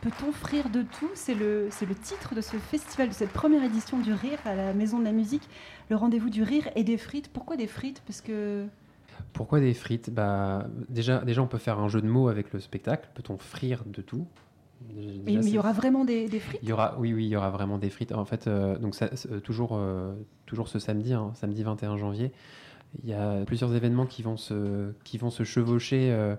[0.00, 3.62] Peut-on frire de tout C'est le, c'est le titre de ce festival, de cette première
[3.62, 5.46] édition du Rire à la Maison de la Musique,
[5.90, 7.28] le rendez-vous du rire et des frites.
[7.30, 8.02] Pourquoi des frites?
[8.06, 8.64] Parce que
[9.34, 10.08] Pourquoi des frites?
[10.08, 13.10] Bah, déjà, déjà, on peut faire un jeu de mots avec le spectacle.
[13.14, 14.26] Peut-on frire de tout?
[14.80, 16.60] Déjà, mais, il y aura vraiment des, des frites?
[16.62, 18.12] Il y aura, oui, oui, il y aura vraiment des frites.
[18.12, 20.14] En fait, euh, donc ça, euh, toujours, euh,
[20.46, 22.32] toujours ce samedi, hein, samedi 21 janvier,
[23.04, 26.34] il y a plusieurs événements qui vont se, qui vont se chevaucher euh,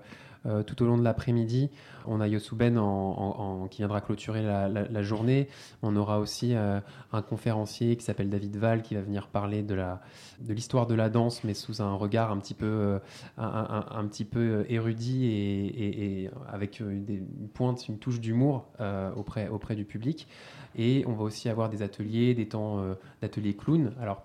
[0.47, 1.69] euh, tout au long de l'après-midi.
[2.07, 5.47] On a Yosuben en, qui viendra clôturer la, journée.
[5.83, 6.79] On aura aussi euh,
[7.13, 10.01] un conférencier qui s'appelle David Val qui va venir parler de la
[10.39, 12.99] de l'histoire de la danse, mais sous un regard un petit peu euh,
[13.37, 18.65] un, petit peu érudit et, avec des- une pointe, une touche d'humour
[19.15, 20.27] auprès auprès du public.
[20.75, 22.83] Et on va aussi avoir des ateliers, des temps
[23.21, 23.93] d'ateliers clown.
[24.01, 24.23] Alors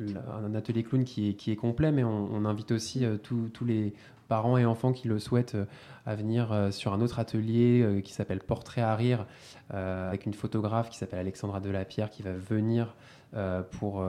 [0.00, 3.94] un atelier clown qui est, qui est complet, mais on, invite aussi tous les
[4.28, 5.64] parents et enfants qui le souhaitent euh,
[6.04, 9.26] à venir euh, sur un autre atelier euh, qui s'appelle Portrait à rire,
[9.70, 12.94] avec une photographe qui s'appelle Alexandra Delapierre qui va venir
[13.72, 14.00] pour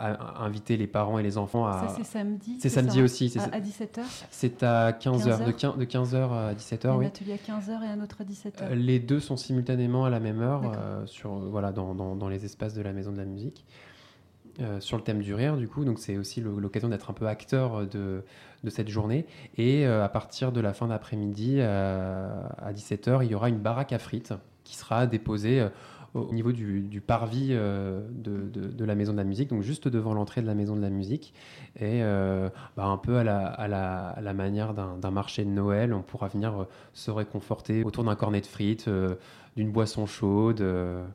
[0.00, 1.88] inviter les parents et les enfants à...
[1.88, 3.28] Ça, c'est samedi, C'est c'est samedi ça aussi.
[3.28, 3.50] c'est À- ça.
[3.54, 6.86] à 17 heures C'est à 15h, 15 de 15, de 15h à il y 17h,
[6.86, 7.06] a un oui.
[7.06, 8.52] atelier à 15h et un autre à 17h.
[8.62, 10.62] Euh, Les deux sont simultanément à la même heure
[11.06, 13.64] sur, voilà, dans, dans- dans les espaces de la Maison de la Musique.
[14.60, 17.26] Euh, sur le thème du rire, du coup, donc c'est aussi l'occasion d'être un peu
[17.26, 18.22] acteur de,
[18.64, 19.26] de cette journée.
[19.56, 23.58] Et euh, à partir de la fin d'après-midi, euh, à 17h, il y aura une
[23.58, 24.34] baraque à frites
[24.64, 25.68] qui sera déposée euh,
[26.14, 30.42] au niveau du, parvis euh, de, la Maison de la Musique, donc juste devant l'entrée
[30.42, 31.32] de la Maison de la Musique.
[31.76, 36.62] Et euh, bah, un peu à la, manière d'un marché de Noël, on pourra venir
[36.62, 39.14] euh, se réconforter autour d'un cornet de frites, euh,
[39.56, 41.06] d'une boisson chaude, euh, euh,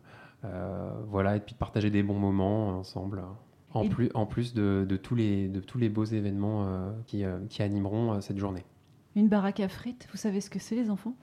[0.43, 3.23] voilà, et puis de partager des bons moments ensemble.
[3.73, 6.91] En Et- plus, en plus de, de tous les, de tous les beaux événements euh,
[7.05, 8.63] qui, euh, qui animeront euh, cette journée.
[9.15, 11.13] Une baraque à frites, vous savez ce que c'est les enfants?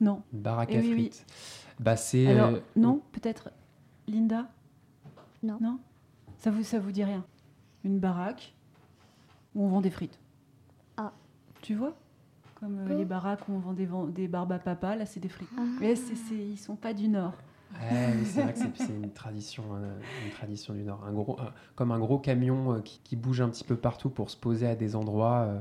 [0.00, 0.22] Non.
[0.32, 0.94] Une baraque Eh à oui, oui.
[1.10, 1.26] frites.
[1.80, 2.26] Bah, c'est.
[2.26, 3.50] Alors, euh, non, peut-être
[4.08, 4.46] Linda?
[5.42, 5.58] Non.
[5.60, 5.78] Non?
[6.38, 7.24] Ça vous, ça vous dit rien?
[7.84, 8.54] Une baraque
[9.54, 10.18] où on vend des frites.
[10.96, 11.12] Ah.
[11.62, 11.94] Tu vois?
[12.60, 15.28] Comme euh, les baraques où on vend des, des barbes à papa, là c'est des
[15.28, 15.48] frites.
[15.58, 15.62] Ah.
[15.80, 17.34] Mais c'est, c'est- ils sont pas du Nord.
[17.72, 21.04] Ouais, c'est vrai que c'est- une tradition, euh, une tradition du Nord.
[21.04, 24.08] Un gros, un- comme un gros camion euh, qui, qui bouge un petit peu partout
[24.08, 25.60] pour se poser à des endroits euh,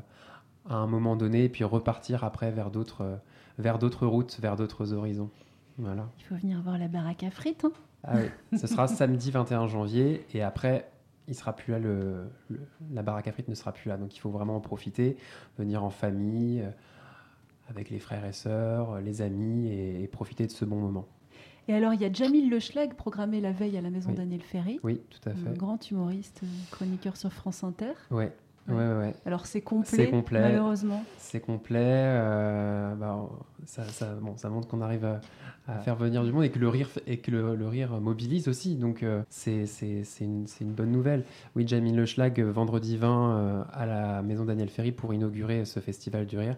[0.69, 3.19] à un moment donné, et puis repartir après vers d'autres,
[3.59, 5.29] vers d'autres routes, vers d'autres horizons.
[5.77, 6.07] Voilà.
[6.19, 7.65] Il faut venir voir la baraque à frites.
[7.65, 7.71] hein.
[8.07, 10.89] Ah oui, ce sera samedi 21 janvier, et après,
[11.27, 12.59] il sera plus là, le, le-
[12.93, 13.97] la baraque à frites ne sera plus là.
[13.97, 15.17] Donc il faut vraiment en profiter,
[15.57, 16.63] venir en famille,
[17.69, 21.07] avec les frères et sœurs, les amis, et, et profiter de ce bon moment.
[21.68, 24.16] Et alors, il y a Jamil Le Schlag, programmé la veille à la maison Oui.
[24.18, 24.80] Daniel Ferry.
[24.84, 25.57] Oui, tout à Un fait.
[25.57, 27.93] grand humoriste, euh, chroniqueur sur France Inter.
[28.11, 28.32] Ouais,
[28.68, 28.97] ouais, ouais.
[28.97, 29.16] ouais.
[29.26, 30.41] Alors, c'est complet, complet.
[30.41, 31.03] malheureusement.
[31.18, 31.80] C'est complet.
[31.82, 33.28] euh, bah,
[33.66, 35.22] ça, ça, bon, ça montre qu'on arrive à,
[35.68, 38.47] à faire venir du monde et que le rire, et que le, le rire mobilise
[38.47, 38.76] aussi.
[38.76, 39.66] Donc, euh, c'est
[40.22, 41.24] une, une bonne nouvelle.
[41.55, 45.66] Oui, Jamil Le Schlag, euh, vendredi 20 euh, à la maison Daniel Ferry pour inaugurer
[45.66, 46.57] ce festival du rire.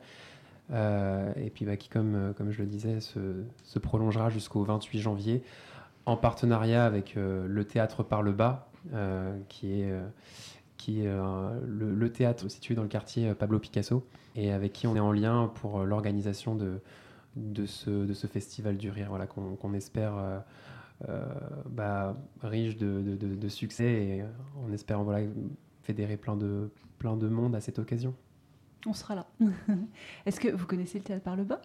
[0.72, 4.99] Euh, et puis, bah, qui, comme, euh, comme je le disais, se, prolongera jusqu'au 28
[4.99, 5.43] janvier
[6.05, 8.70] en partenariat avec euh, le théâtre par le bas,
[9.49, 9.91] qui est,
[10.88, 14.05] le, théâtre situé dans le quartier Pablo Picasso,
[14.36, 19.28] et avec qui on est en lien pour l'organisation de, ce, festival du rire, voilà,
[19.28, 20.43] qu'on espère
[21.70, 24.24] bah, riche de, succès, et
[24.65, 25.05] en espérant
[25.82, 28.13] fédérer plein de monde à cette occasion.
[28.86, 29.28] On sera là.
[30.25, 31.61] Est-ce que vous connaissez le théâtre par le bas?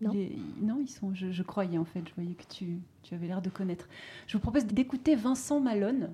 [0.00, 0.12] Non.
[0.60, 1.14] Non, ils sont.
[1.14, 2.02] Je, je croyais en fait.
[2.08, 3.88] Je voyais que tu, tu avais l'air de connaître.
[4.26, 6.12] Je vous propose d'écouter Vincent Malone,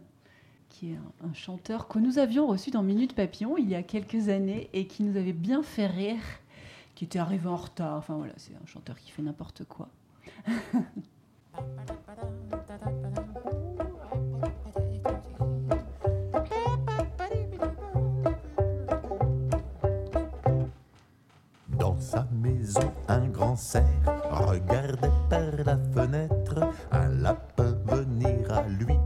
[0.68, 3.83] qui est un, un chanteur que nous avions reçu dans Minute Papillon il y a
[3.83, 6.20] quelques années et qui nous avait bien fait rire,
[6.95, 7.97] qui était arrivé en retard.
[7.97, 9.89] Enfin voilà, c'est un chanteur qui fait n'importe quoi.
[22.09, 23.85] sa maison, un grand cerf
[24.31, 26.59] regardait par la fenêtre
[26.91, 28.97] un lapin venir à lui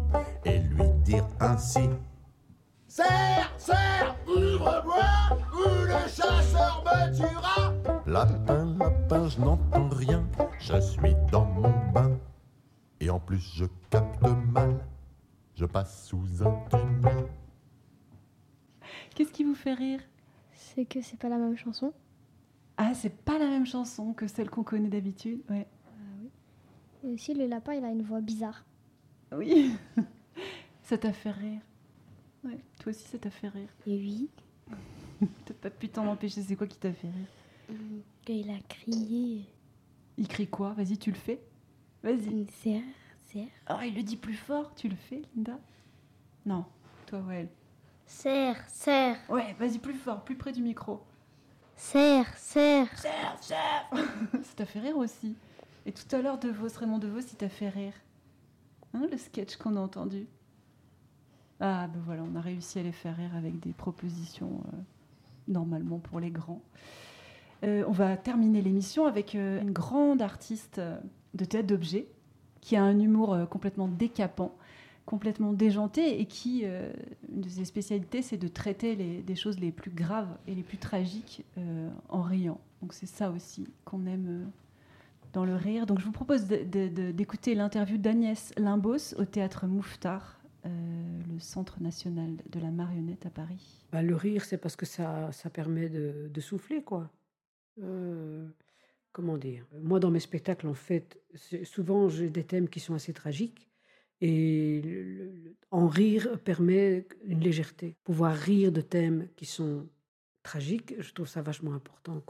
[0.44, 1.90] et lui dire ainsi.
[2.86, 7.72] Serre, serre, ouvre-moi, ou le chasseur me tuera.
[8.06, 10.22] Lapin, lapin, je n'entends rien,
[10.60, 12.16] je suis dans mon bain.
[13.00, 14.22] Et en plus, je capte
[14.52, 14.78] mal.
[15.56, 17.26] Je passe sous un tunnel.
[19.16, 20.00] Qu'est-ce qui vous fait rire?
[20.52, 21.92] C'est que c'est pas la même chanson.
[22.84, 25.40] Ah, c'est pas la même chanson que celle qu'on connaît d'habitude.
[25.48, 25.68] Ouais.
[27.04, 28.64] Et aussi, le lapin, il a une voix bizarre.
[29.30, 29.76] Oui.
[30.82, 31.60] ça t'a fait rire.
[32.42, 32.58] Ouais.
[32.80, 33.68] Toi aussi, ça t'a fait rire.
[33.86, 34.28] Et oui.
[35.44, 36.42] T'as pas pu t'en empêcher.
[36.42, 37.78] C'est quoi qui t'a fait rire
[38.24, 39.46] Qu'il a crié.
[40.16, 40.72] Il crie quoi?
[40.72, 41.40] Vas-y, tu le fais.
[42.02, 42.48] Vas-y.
[42.50, 42.82] Serre,
[43.28, 43.46] serre.
[43.70, 44.74] Oh, il le dit plus fort.
[44.74, 45.56] Tu le fais, Linda?
[46.44, 46.64] Non.
[47.06, 47.48] Toi, ouais.
[48.06, 49.18] Serre, serre.
[49.28, 51.04] Ouais, vas-y, plus fort, plus près du micro.
[51.82, 52.86] Serre, serre.
[52.96, 53.90] Serre, serre.
[54.44, 55.34] ça t'a fait rire aussi.
[55.84, 57.92] Et tout à l'heure, De Vos, Raymond De Vos, il t'a fait rire.
[58.94, 60.26] Hein, le sketch qu'on a entendu.
[61.60, 64.76] Ah, ben voilà, on a réussi à les faire rire avec des propositions euh,
[65.48, 66.62] normalement pour les grands.
[67.64, 70.80] Euh, on va terminer l'émission avec euh, une grande artiste
[71.34, 72.06] de théâtre d'objet
[72.60, 74.54] qui a un humour euh, complètement décapant,
[75.06, 76.92] complètement déjanté et qui, euh,
[77.28, 80.62] une de ses spécialités, c'est de traiter les, des choses les plus graves et les
[80.62, 82.60] plus tragiques euh, en riant.
[82.80, 84.44] Donc c'est ça aussi qu'on aime euh,
[85.32, 85.86] dans le rire.
[85.86, 92.60] Donc je vous propose d'écouter l'interview d'Agnès Limbos au théâtre Mouffetard, le Centre national de
[92.60, 93.84] la marionnette à Paris.
[93.90, 97.10] Bah, le rire, c'est parce que ça, ça permet de, souffler, quoi.
[99.12, 99.66] Comment dire?
[99.82, 101.18] Moi, dans mes spectacles, en fait,
[101.64, 103.71] souvent, j'ai des thèmes qui sont assez tragiques.
[104.24, 104.80] Et
[105.72, 107.96] en rire permet une légèreté.
[108.04, 109.88] Pouvoir rire de thèmes qui sont
[110.44, 112.22] tragiques, je trouve ça vachement important.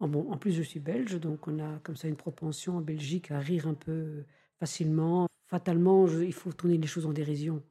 [0.00, 2.80] En, bon, en plus, je suis belge, donc on a comme ça une propension en
[2.80, 4.24] Belgique à rire un peu
[4.58, 5.28] facilement.
[5.46, 7.62] Fatalement, il faut tourner les choses en dérision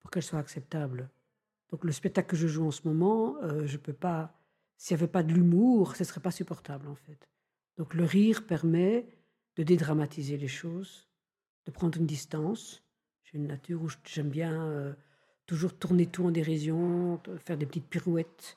[0.00, 1.10] pour qu'elles soient acceptables.
[1.68, 4.32] Donc le spectacle que je joue en ce moment, euh, je peux pas.
[4.78, 7.28] S'il n'y avait pas de l'humour, ce serait pas supportable en fait.
[7.76, 9.06] Donc le rire permet
[9.56, 11.08] de dédramatiser les choses,
[11.66, 12.85] de prendre une distance.
[13.26, 14.92] J'ai une nature où j'aime bien euh,
[15.46, 18.56] toujours tourner tout en dérision, faire des petites pirouettes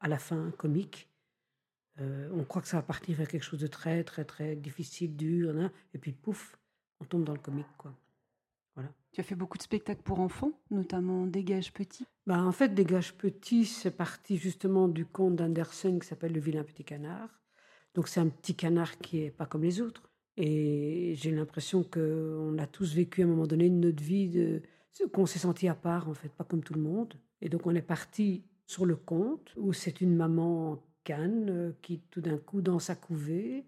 [0.00, 1.08] à la fin comiques.
[2.00, 5.16] Euh, on croit que ça va partir vers quelque chose de très très très difficile,
[5.16, 6.58] dur, hein, et puis pouf,
[7.00, 7.94] on tombe dans le comique quoi.
[8.74, 8.90] Voilà.
[9.12, 12.06] Tu as fait beaucoup de spectacles pour enfants, notamment Dégage Petit?
[12.26, 16.64] Bah, en fait, Dégage Petit, c'est parti justement du conte d'Andersen qui s'appelle Le vilain
[16.64, 17.28] petit canard.
[17.94, 20.10] Donc, c'est un petit canard qui est pas comme les autres.
[20.36, 24.60] Et j'ai l'impression qu'on a tous vécu à un moment donné de notre vie,
[25.12, 27.14] qu'on s'est senti à part, en fait, pas comme tout le monde.
[27.40, 32.00] Et donc, on est parti sur le conte où c'est une maman canne euh, qui,
[32.10, 33.66] tout d'un coup, dans sa couvée,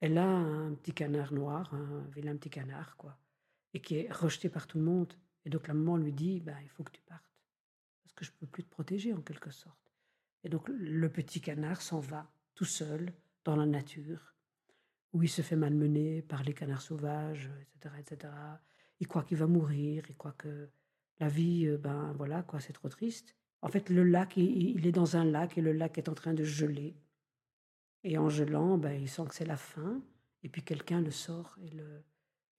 [0.00, 3.16] elle a un petit canard noir, un vilain petit canard, quoi,
[3.72, 5.12] et qui est rejeté par tout le monde.
[5.44, 7.32] Et donc, la maman lui dit bah, il faut que tu partes
[8.02, 9.92] parce que je peux plus te protéger en quelque sorte.
[10.44, 13.12] Et donc le petit canard s'en va tout seul
[13.44, 14.31] dans la nature,
[15.12, 18.32] où il se fait malmener par les canards sauvages, etc., etc.
[19.00, 20.70] Il croit qu'il va mourir, il croit que
[21.18, 23.36] la vie, euh, ben voilà quoi, c'est trop triste.
[23.60, 26.14] En fait, le lac, il, il est dans un lac et le lac est en
[26.14, 26.96] train de geler.
[28.04, 30.02] Et en gelant, ben, il sent que c'est la fin.
[30.42, 32.02] Et puis quelqu'un le sort et le,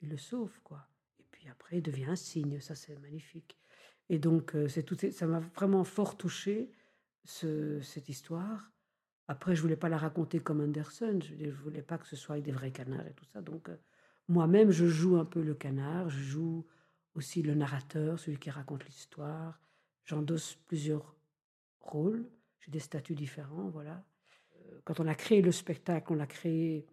[0.01, 0.87] le sauve, quoi.
[1.19, 2.59] Et puis après, il devient un cygne.
[2.61, 3.57] Ça, c'est magnifique.
[4.09, 6.71] Et donc, euh, c'est tout, ça m'a vraiment fort touché,
[7.25, 8.71] ce- cette histoire.
[9.27, 11.19] Après, je voulais pas la raconter comme Anderson.
[11.23, 13.41] Je ne voulais pas que ce soit avec des vrais canards et tout ça.
[13.41, 13.77] Donc, euh,
[14.27, 16.09] moi-même, je joue un peu le canard.
[16.09, 16.65] Je joue
[17.15, 19.59] aussi le narrateur, celui qui raconte l'histoire.
[20.05, 21.15] J'endosse plusieurs
[21.79, 22.25] rôles.
[22.59, 24.03] J'ai des statuts différents, voilà.
[24.55, 26.85] Euh, Quand on a créé le spectacle, on l'a créé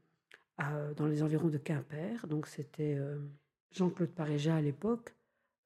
[0.59, 2.27] à- dans les environs de Quimper.
[2.27, 3.19] Donc, c'était euh,
[3.73, 5.15] Jean-Claude Paréja à l'époque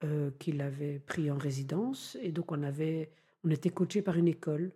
[0.05, 2.17] euh, qui l'avait pris en résidence.
[2.23, 3.11] Et donc, on, avait,
[3.45, 4.73] on était coaché par une école.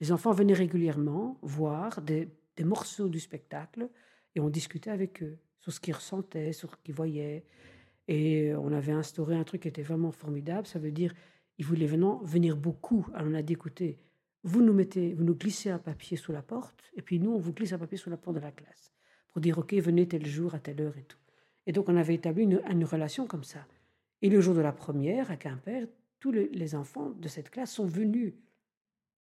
[0.00, 2.28] Les enfants venaient régulièrement voir des,
[2.60, 3.88] morceaux du spectacle
[4.34, 7.44] et on discutait avec eux sur ce qu'ils ressentaient, sur ce qu'ils voyaient.
[8.08, 10.66] Et on avait instauré un truc qui était vraiment formidable.
[10.66, 11.12] Ça veut dire,
[11.58, 13.06] ils voulaient venir beaucoup.
[13.14, 13.98] Alors on a dit, écoutez,
[14.42, 17.38] vous nous mettez, vous nous glissez un papier sous la porte, et puis nous, on
[17.38, 18.92] vous glisse un papier sous la porte de la classe
[19.32, 21.18] pour dire, OK, venez tel jour, à telle heure et tout.
[21.66, 23.66] Et donc, on avait établi une, relation comme ça.
[24.22, 25.88] Et le jour de la première, à Quimper,
[26.20, 28.34] tous les enfants de cette classe sont venus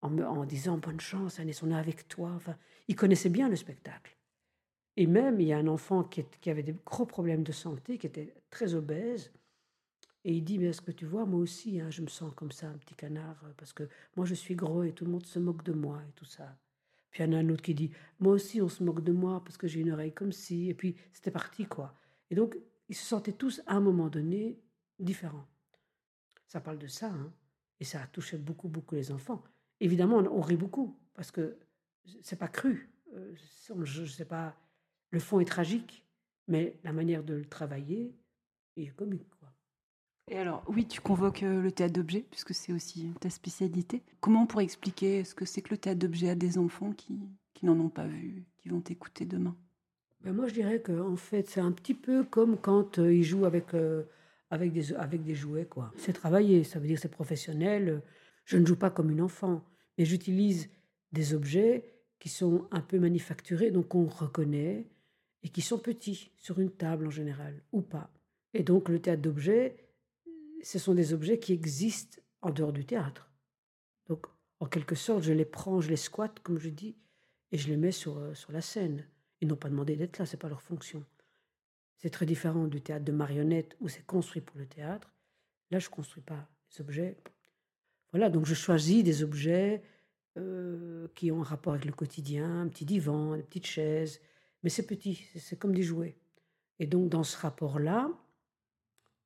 [0.07, 2.33] en, disant bonne chance, Agnès, on est avec toi.
[2.35, 2.57] Enfin,
[2.89, 4.17] ils connaissaient bien le spectacle.
[4.97, 8.07] Et même, il y a un enfant qui avait des gros problèmes de santé, qui
[8.07, 9.31] était très obèse.
[10.25, 12.51] Et il dit, mais est-ce que tu vois, moi aussi, hein, je me sens comme
[12.51, 15.25] ça, un petit canard, euh, parce que moi, je suis gros et tout le monde
[15.25, 16.59] se moque de moi et tout ça.
[17.13, 19.13] Puis il y en a un autre qui dit, moi aussi, on se moque de
[19.13, 20.69] moi parce que j'ai une oreille comme ci.
[20.69, 21.95] Et puis, c'était parti, quoi.
[22.29, 24.59] Et donc, ils se sentaient tous, à un moment donné,
[24.99, 25.47] différents.
[26.49, 27.33] Ça parle de ça, hein.
[27.79, 29.45] Et ça a touché beaucoup, beaucoup les enfants.
[29.81, 31.59] Évidemment, on, on rit beaucoup, parce que
[32.23, 32.91] c'est pas cru.
[33.15, 33.35] Euh,
[33.85, 34.55] je, je sais pas,
[35.11, 36.05] le fond est tragique,
[36.49, 38.15] Mais la manière de le travailler
[38.77, 39.53] est comique, quoi.
[40.29, 44.03] Et alors, oui, tu convoques euh, le théâtre d'objets, puisque c'est aussi ta spécialité.
[44.21, 47.19] Comment on pourrait expliquer ce que c'est que le théâtre d'objets à des enfants qui,
[47.55, 49.57] qui n'en ont pas vu, qui vont t'écouter demain?
[50.23, 53.23] Ben, moi, je dirais que en fait, c'est un petit peu comme quand euh, ils
[53.23, 54.05] jouent avec, euh,
[54.51, 55.67] avec, des, avec des jouets.
[55.67, 55.93] quoi.
[55.97, 58.03] C'est travaillé, ça veut dire c'est professionnel.
[58.47, 59.63] Je ne joue pas comme une enfant,
[59.99, 60.71] mais j'utilise
[61.13, 61.85] des objets
[62.19, 64.87] qui sont un peu manufacturés, donc on reconnaît,
[65.43, 68.11] et qui sont petits, sur une table en général, ou pas.
[68.55, 69.77] Et donc le théâtre d'objets,
[70.63, 73.31] ce sont des objets qui existent en dehors du théâtre.
[74.09, 74.27] Donc,
[74.61, 76.97] en quelque sorte, je les prends, je les squatte, comme je dis,
[77.53, 79.07] et je les mets sur, euh, sur la scène.
[79.41, 81.05] Ils n'ont pas demandé d'être là, c'est pas leur fonction.
[81.99, 85.13] C'est très différent du théâtre de marionnettes où c'est construit pour le théâtre.
[85.71, 87.17] Là, je construis pas les objets.
[88.31, 89.83] Donc je choisis des objets
[90.39, 94.21] euh, qui ont un rapport avec le quotidien, un petit divan, une petite chaise,
[94.63, 96.17] mais c'est petit, c'est- comme des jouets.
[96.79, 98.11] Et donc, dans ce rapport-là,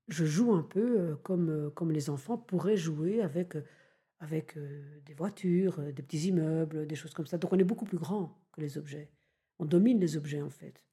[0.09, 3.57] je joue un peu euh, comme, euh, comme les enfants pourraient jouer avec,
[4.19, 4.57] avec
[5.07, 7.39] des voitures, des petits immeubles, des choses comme ça.
[7.39, 9.11] Donc on est beaucoup plus grand que les objets.
[9.59, 10.85] On domine les objets en fait.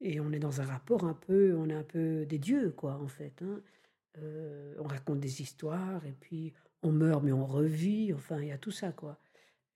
[0.00, 2.94] Et on est dans un rapport un peu, on est un peu des dieux quoi
[3.02, 3.42] en fait.
[3.42, 3.60] hein.
[4.80, 6.52] On raconte des histoires et puis
[6.82, 8.12] on meurt mais on revit.
[8.12, 9.18] Enfin, il y a tout ça quoi.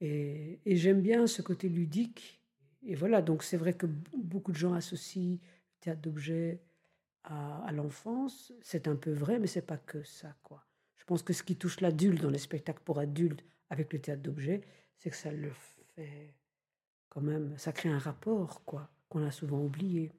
[0.00, 2.40] Et, j'aime bien ce côté ludique.
[2.84, 3.86] Et voilà, donc c'est vrai que
[4.16, 5.38] beaucoup de gens associent le
[5.80, 6.60] théâtre d'objets
[7.22, 8.52] à, l'enfance.
[8.60, 10.66] C'est un peu vrai, mais c'est pas que ça, quoi.
[10.96, 14.22] Je pense que ce qui touche l'adulte dans les spectacles pour adultes avec le théâtre
[14.22, 14.62] d'objets,
[14.96, 15.50] c'est que ça le
[15.94, 16.34] fait
[17.08, 20.10] quand même, ça crée un rapport, quoi, qu'on a souvent oublié.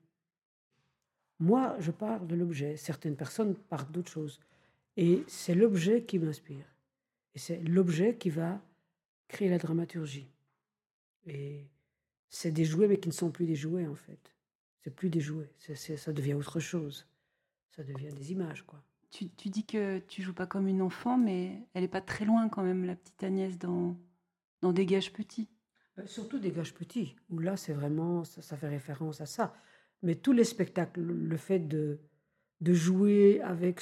[1.39, 2.77] Moi, je pars de l'objet.
[2.77, 4.39] Certaines personnes partent d'autre chose.
[4.95, 6.72] Et c'est l'objet qui m'inspire.
[7.35, 8.61] Et c'est l'objet qui va
[9.27, 10.29] créer la dramaturgie.
[11.25, 11.67] Et
[12.29, 14.35] c'est des jouets, mais qui ne sont plus des jouets, en fait.
[14.81, 15.51] C'est plus des jouets.
[15.57, 17.07] Ça devient autre chose.
[17.71, 18.83] Ça devient des images, quoi.
[19.09, 22.25] tu, tu dis que tu joues pas comme une enfant, mais elle est pas très
[22.25, 23.97] loin quand même, la petite Agnès, dans,
[24.61, 25.49] dans Dégage Petit.
[25.99, 29.55] Euh, Surtout des gages petits, où là, c'est vraiment, ça, ça fait référence à ça.
[30.01, 31.99] Mais tous les spectacles, le le fait de,
[32.63, 33.81] de jouer avec,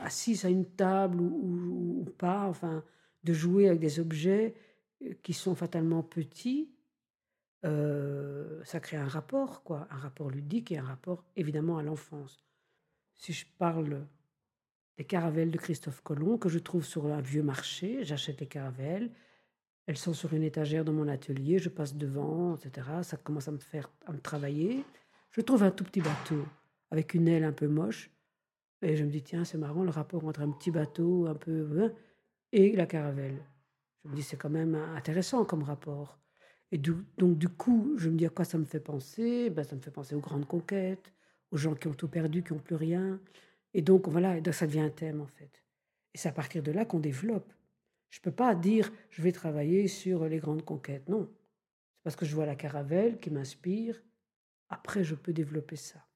[0.00, 2.84] assis à une table ou pas, enfin,
[3.24, 4.54] de jouer avec des objets
[5.02, 6.70] euh, qui sont fatalement petits,
[7.64, 12.44] euh, ça crée un rapport, quoi, un rapport ludique et un rapport évidemment à l'enfance.
[13.14, 14.06] Si je parle
[14.98, 19.10] des caravelles de Christophe Colomb que je trouve sur un vieux marché, j'achète les caravelles,
[19.86, 22.86] elles sont sur une étagère dans mon atelier, je passe devant, etc.
[23.02, 24.84] Ça commence à me faire à me travailler.
[25.30, 26.44] Je trouve un tout petit bateau
[26.90, 28.10] avec une aile un peu moche.
[28.82, 31.82] Et je me dis, tiens, c'est marrant le rapport entre un petit bateau un peu
[31.82, 31.92] hein,
[32.52, 33.42] et la caravelle.
[34.04, 36.18] Je me dis, c'est quand même intéressant comme rapport.
[36.70, 39.50] Et donc, du coup, je me dis à quoi ça me fait penser?
[39.50, 41.12] Ben, Ça me fait penser aux grandes conquêtes,
[41.50, 43.20] aux gens qui ont tout perdu, qui n'ont plus rien.
[43.74, 45.64] Et donc, voilà, donc ça devient un thème, en fait.
[46.14, 47.52] Et c'est à partir de là qu'on développe.
[48.10, 51.08] Je ne peux pas dire je vais travailler sur les grandes conquêtes.
[51.08, 51.28] Non.
[51.96, 54.02] C'est parce que je vois la caravelle qui m'inspire.
[54.68, 56.07] Après, je peux développer ça.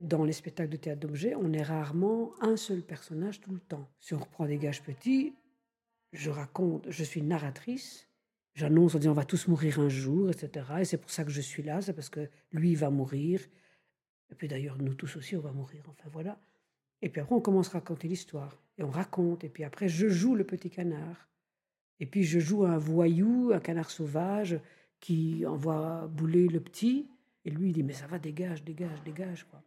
[0.00, 3.86] Dans les spectacles de théâtre d'objets, on est rarement un seul personnage tout le temps.
[4.00, 5.34] Si on reprend des gages petits,
[6.12, 8.08] je raconte, je suis narratrice.
[8.54, 10.66] J'annonce en disant on va tous mourir un jour, etc.
[10.80, 13.42] Et c'est pour ça que je suis là, c'est parce que lui va mourir.
[14.30, 15.82] Et puis d'ailleurs, nous tous aussi, on va mourir.
[15.88, 16.40] Enfin voilà.
[17.02, 18.58] Et puis après, on commence à raconter l'histoire.
[18.78, 19.44] Et on raconte.
[19.44, 21.28] Et puis après, je joue le petit canard.
[22.00, 24.58] Et puis je joue un voyou, un canard sauvage,
[24.98, 27.06] qui envoie bouler le petit.
[27.44, 29.46] Et lui, il dit, mais ça va, dégage, dégage, dégage.
[29.50, 29.62] Quoi.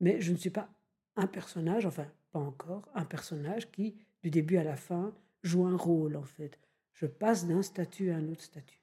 [0.00, 0.68] Mais je ne suis pas
[1.16, 5.76] un personnage, enfin, pas encore, un personnage qui, du début à la fin, joue un
[5.76, 6.58] rôle, en fait.
[6.94, 8.80] Je passe d'un statut à un autre statut.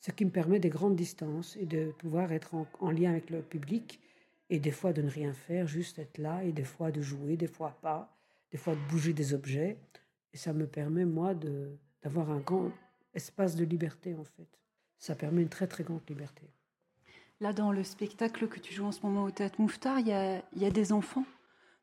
[0.00, 3.30] Ce qui me permet des grandes distances et de pouvoir être en, en lien avec
[3.30, 4.00] le public
[4.50, 7.36] et des fois de ne rien faire, juste être là, et des fois de jouer,
[7.36, 8.12] des fois pas,
[8.50, 9.78] des fois de bouger des objets.
[10.32, 11.34] Et ça me permet, moi,
[12.02, 12.72] d'avoir un grand
[13.14, 14.48] espace de liberté, en fait.
[14.98, 16.50] Ça permet une très, très grande liberté.
[17.40, 20.12] Là, dans le spectacle que tu joues en ce moment au Théâtre Mouffetard, il y
[20.12, 21.24] a, des enfants.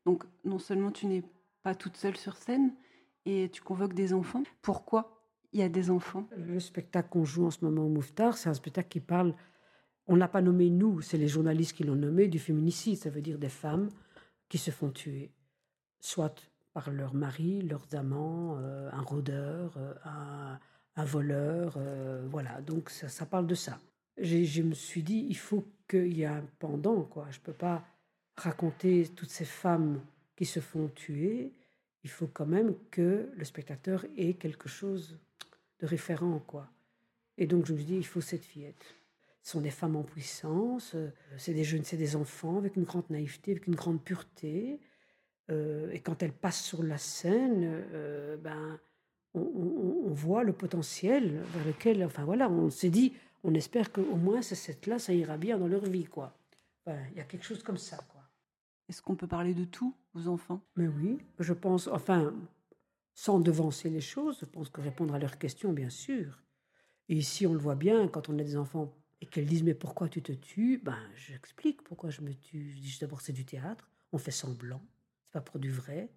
[0.06, 1.24] Donc, non seulement tu n'es
[1.64, 2.74] pas toute seule sur scène,
[3.26, 4.44] et tu convoques des enfants.
[4.62, 5.20] Pourquoi
[5.52, 6.28] il y a des enfants?
[6.38, 9.34] Le spectacle qu'on joue en ce moment au Mouffetard, c'est un spectacle qui parle.
[10.06, 12.98] On ne l'a pas nommé nous, c'est les journalistes qui l'ont nommé du féminicide.
[12.98, 13.90] Ça veut dire des femmes
[14.48, 15.34] qui se font tuer,
[16.00, 16.36] soit
[16.72, 19.94] par leur mari, leurs amants, euh, un rôdeur, euh,
[20.96, 21.74] un, voleur.
[21.78, 23.80] euh, voilà, donc ça parle de ça.
[24.18, 27.28] Je me suis dit, il faut qu'il y ait un pendant, quoi.
[27.32, 27.86] Je ne peux pas
[28.36, 30.02] raconter toutes ces femmes
[30.36, 31.54] qui se font tuer.
[32.04, 35.20] Il faut quand même que le spectateur ait quelque chose
[35.80, 36.68] de référent, quoi.
[37.38, 38.96] Et donc, je me suis dit, il faut cette fillette.
[39.44, 42.84] Ce sont des femmes en puissance, euh, c'est des jeunes, c'est des enfants avec une
[42.84, 44.80] grande naïveté, avec une grande pureté.
[45.50, 47.64] Euh, et quand elles passent sur la scène,
[47.94, 48.80] euh, ben,
[49.34, 53.14] on, on- on voit le potentiel vers lequel, enfin voilà, on s'est dit,
[53.44, 56.38] on espère qu'au moins ces sept-là, ça ira bien dans leur vie, quoi.
[56.86, 58.22] Enfin, Il y a quelque chose comme ça, quoi.
[58.90, 60.62] Est-ce qu'on peut parler de tout aux enfants?
[60.76, 62.34] Mais oui, je pense, enfin,
[63.14, 66.42] sans devancer les choses, je pense que répondre à leurs questions, bien sûr.
[67.10, 69.74] Et ici, on le voit bien, quand on a des enfants et qu'elles disent Mais
[69.74, 70.80] pourquoi tu te tues?
[70.84, 72.74] Ben, j'explique pourquoi je me tue.
[72.76, 74.82] Je dis D'abord, c'est du théâtre, on fait semblant,
[75.24, 76.10] c'est pas pour du vrai.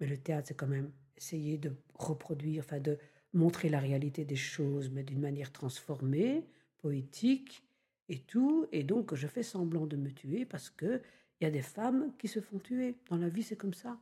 [0.00, 2.98] Mais le théâtre, c'est quand même essayer de reproduire, enfin, de
[3.32, 6.46] montrer la réalité des choses, mais d'une manière transformée,
[6.78, 7.62] poétique
[8.08, 8.66] et tout.
[8.72, 11.00] Et donc, je fais semblant de me tuer parce que
[11.40, 12.96] il y a des femmes qui se font tuer.
[13.08, 14.00] Dans la vie, c'est comme ça.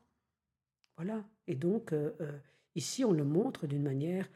[0.97, 1.24] Voilà.
[1.47, 2.39] Et donc, euh, euh,
[2.74, 4.29] ici, on le montre d'une manière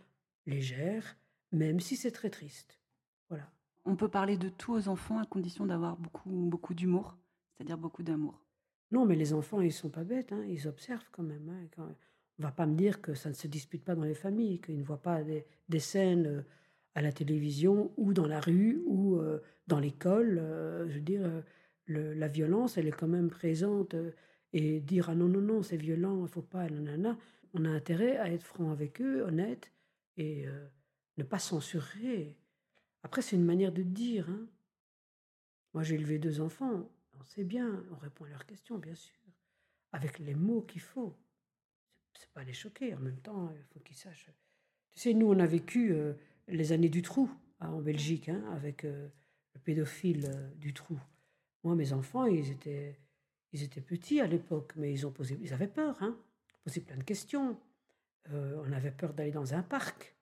[0.46, 1.16] légère,
[1.52, 2.78] même si c'est très triste.
[3.28, 3.50] Voilà.
[3.86, 7.16] On peut parler de tout aux enfants à condition d'avoir beaucoup, beaucoup d'humour,
[7.56, 8.44] c'est-à-dire beaucoup d'amour.
[8.90, 11.48] Non, mais les enfants, ils sont pas bêtes, hein, ils observent quand même.
[11.78, 11.94] hein,
[12.42, 14.82] va pas me dire que ça ne se dispute pas dans les familles, qu'ils ne
[14.82, 16.42] voient pas des, scènes euh,
[16.94, 20.38] à la télévision ou dans la rue ou euh, dans l'école.
[20.38, 21.30] euh, je veux dire,
[21.86, 23.94] la violence, elle est quand même présente.
[24.52, 27.18] et dire ah non, non, non, c'est violent, il faut pas, nanana.
[27.52, 29.72] On a intérêt à être franc avec eux, honnête,
[30.16, 30.46] et
[31.16, 32.36] ne pas censurer.
[33.02, 34.28] Après, c'est une manière de dire.
[34.30, 34.46] hein.
[35.74, 36.88] Moi, j'ai élevé deux enfants.
[37.18, 39.16] On sait bien, on répond à leurs questions, bien sûr,
[39.92, 41.16] avec les mots qu'il faut.
[42.18, 42.94] C'est- pas les choquer.
[42.94, 44.26] En même temps, il faut qu'ils sachent.
[44.92, 46.14] Tu sais, nous, on a vécu euh,
[46.48, 47.30] les années du trou
[47.60, 49.08] hein, en Belgique, hein, avec euh,
[49.54, 50.98] le pédophile euh, du trou.
[51.64, 52.98] Moi, mes enfants, ils étaient,
[53.52, 56.16] ils étaient petits à l'époque, mais ils ont posé, ils avaient peur, hein,
[56.64, 57.58] posé plein de questions.
[58.32, 60.14] On avait peur d'aller dans un parc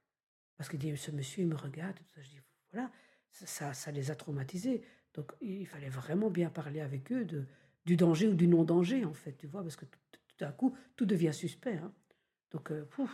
[0.57, 1.99] parce qu'ils disaient ce monsieur il me regarde.
[2.15, 2.23] Ça.
[2.23, 2.41] Je dis
[2.73, 2.91] voilà,
[3.31, 4.83] ça, ça, ça les a traumatisés.
[5.15, 7.45] Donc il fallait vraiment bien parler avec eux de,
[7.85, 9.85] du danger ou du non-danger, en fait, tu vois, parce que
[10.39, 11.77] tout, d'un coup, tout devient suspect.
[11.77, 11.93] hein.
[12.51, 13.05] Donc, euh, ça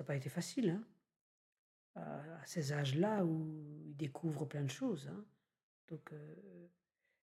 [0.00, 0.84] n'a pas été facile, hein,
[1.94, 5.08] à, à ces âges-là où ils découvrent plein de choses.
[5.08, 5.24] hein.
[5.88, 6.68] Donc, euh,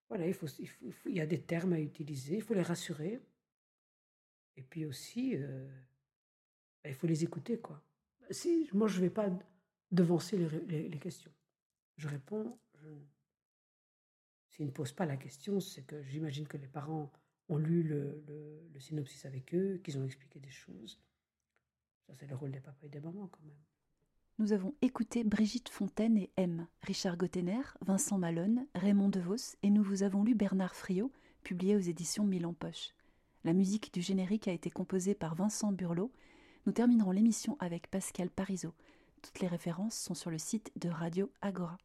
[0.10, 3.22] voilà, il, y a des termes à utiliser, il faut les rassurer.
[4.58, 5.68] Et puis aussi, euh,
[6.84, 7.62] ben, il faut les écouter.
[8.32, 9.30] Si, moi, je ne vais pas
[9.92, 11.32] devancer les, les- questions.
[11.98, 12.58] Je réponds,
[14.56, 17.12] S'ils ne posent pas la question, c'est que j'imagine que les parents
[17.50, 18.24] ont lu le,
[18.80, 21.00] synopsis avec eux, qu'ils ont expliqué des choses.
[22.08, 23.58] Ça, c'est le rôle des papas et des mamans, quand même.
[24.38, 29.82] Nous avons écouté Brigitte Fontaine et M, Richard Gottener, Vincent Malone, Raymond DeVos et nous
[29.82, 31.10] vous avons lu Bernard Friot,
[31.42, 32.94] publié aux éditions Milan Poche.
[33.46, 36.12] La musique du générique a été composée par Vincent Burlot.
[36.66, 38.74] Nous terminerons l'émission avec Pascal Parisot.
[39.22, 41.78] Toutes les références sont sur le site de Radio Agora.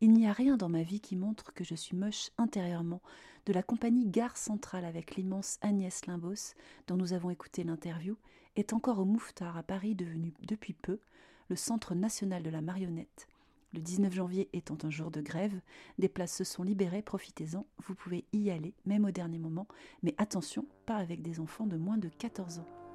[0.00, 3.02] Il n'y a rien dans ma vie qui montre que je suis moche intérieurement,
[3.46, 6.54] de la compagnie Gare Centrale avec l'immense Agnès Limbos,
[6.86, 8.16] dont nous avons écouté l'interview,
[8.54, 11.00] est encore au Mouffetard à Paris, devenu depuis peu
[11.48, 13.26] le Centre national de la marionnette.
[13.74, 15.60] Le 19 janvier étant un jour de grève,
[15.98, 19.66] des places se sont libérées, profitez-en, vous pouvez y aller, même au dernier moment,
[20.04, 22.87] mais attention, pas avec des enfants de moins de 14 ans.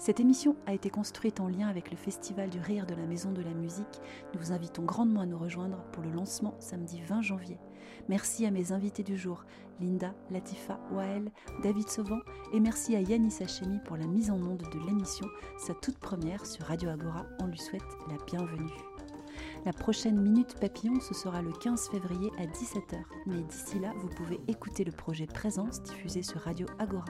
[0.00, 3.32] Cette émission a été construite en lien avec le Festival du Rire de la Maison
[3.32, 4.00] de la Musique.
[4.32, 7.58] Nous vous invitons grandement à nous rejoindre pour le lancement samedi 20 janvier.
[8.08, 9.44] Merci à mes invités du jour,
[9.78, 11.30] Linda, Latifa, Wael,
[11.62, 12.20] David Sauvant,
[12.54, 15.26] et merci à Yanis Hachemi pour la mise en onde de l'émission,
[15.58, 17.26] sa toute première sur Radio Agora.
[17.38, 18.72] On lui souhaite la bienvenue.
[19.66, 23.02] La prochaine Minute Papillon, ce sera le 15 février à 17h.
[23.26, 27.04] Mais d'ici là, vous pouvez écouter le projet Présence diffusé sur Radio Agora.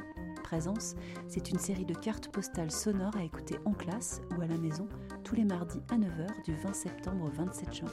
[1.29, 4.89] C'est une série de cartes postales sonores à écouter en classe ou à la maison
[5.23, 7.93] tous les mardis à 9h du 20 septembre au 27 juin.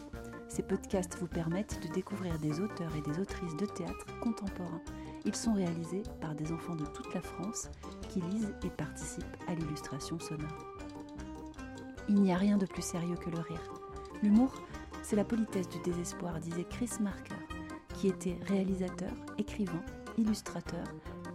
[0.50, 4.82] Ces podcasts vous permettent de découvrir des auteurs et des autrices de théâtre contemporains.
[5.26, 7.70] Ils sont réalisés par des enfants de toute la France
[8.10, 10.74] qui lisent et participent à l'illustration sonore.
[12.10, 13.74] Il n'y a rien de plus sérieux que le rire.
[14.24, 14.52] L'humour,
[15.04, 17.36] c'est la politesse du désespoir, disait Chris Marker,
[17.96, 19.84] qui était réalisateur, écrivain,
[20.18, 20.86] illustrateur,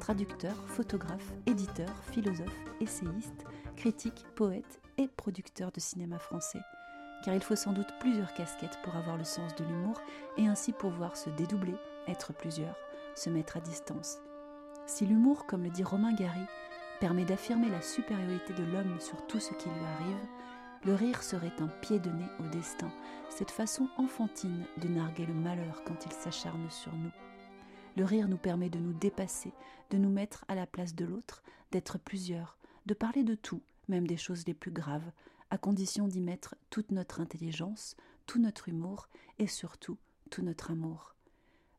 [0.03, 3.45] traducteur, photographe, éditeur, philosophe, essayiste,
[3.77, 6.59] critique, poète et producteur de cinéma français.
[7.25, 10.03] Car il faut sans doute plusieurs casquettes pour avoir le sens de l'humour
[10.37, 11.77] et ainsi pouvoir se dédoubler,
[12.09, 12.75] être plusieurs,
[13.15, 14.19] se mettre à distance.
[14.87, 16.47] Si l'humour, comme le dit Romain Gary,
[16.99, 20.27] permet d'affirmer la supériorité de l'homme sur tout ce qui lui arrive,
[20.85, 22.91] le rire serait un pied de nez au destin,
[23.29, 27.13] cette façon enfantine de narguer le malheur quand il s'acharne sur nous.
[27.97, 29.53] Le rire nous permet de nous dépasser,
[29.91, 34.07] de nous mettre à la place de l'autre, d'être plusieurs, de parler de tout, même
[34.07, 35.11] des choses les plus graves,
[35.51, 39.99] à condition d'y mettre toute notre intelligence, tout notre humour et surtout
[40.31, 41.15] tout notre amour.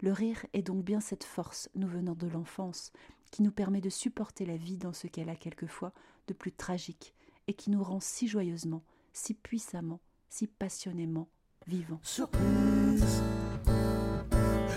[0.01, 2.91] Le rire est donc bien cette force nous venant de l'enfance
[3.32, 5.91] qui nous permet de supporter la vie dans ce qu'elle a quelquefois
[6.28, 7.16] de plus tragique
[7.47, 9.99] et qui nous rend si joyeusement, si puissamment,
[10.30, 11.30] si passionnément
[11.66, 12.01] vivants.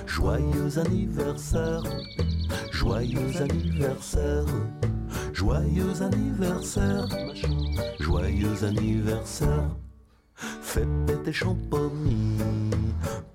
[0.07, 1.82] Joyeux anniversaire,
[2.70, 4.44] joyeux anniversaire,
[5.32, 7.07] joyeux anniversaire,
[8.00, 9.68] joyeux anniversaire.
[10.36, 12.38] Fais péter champomis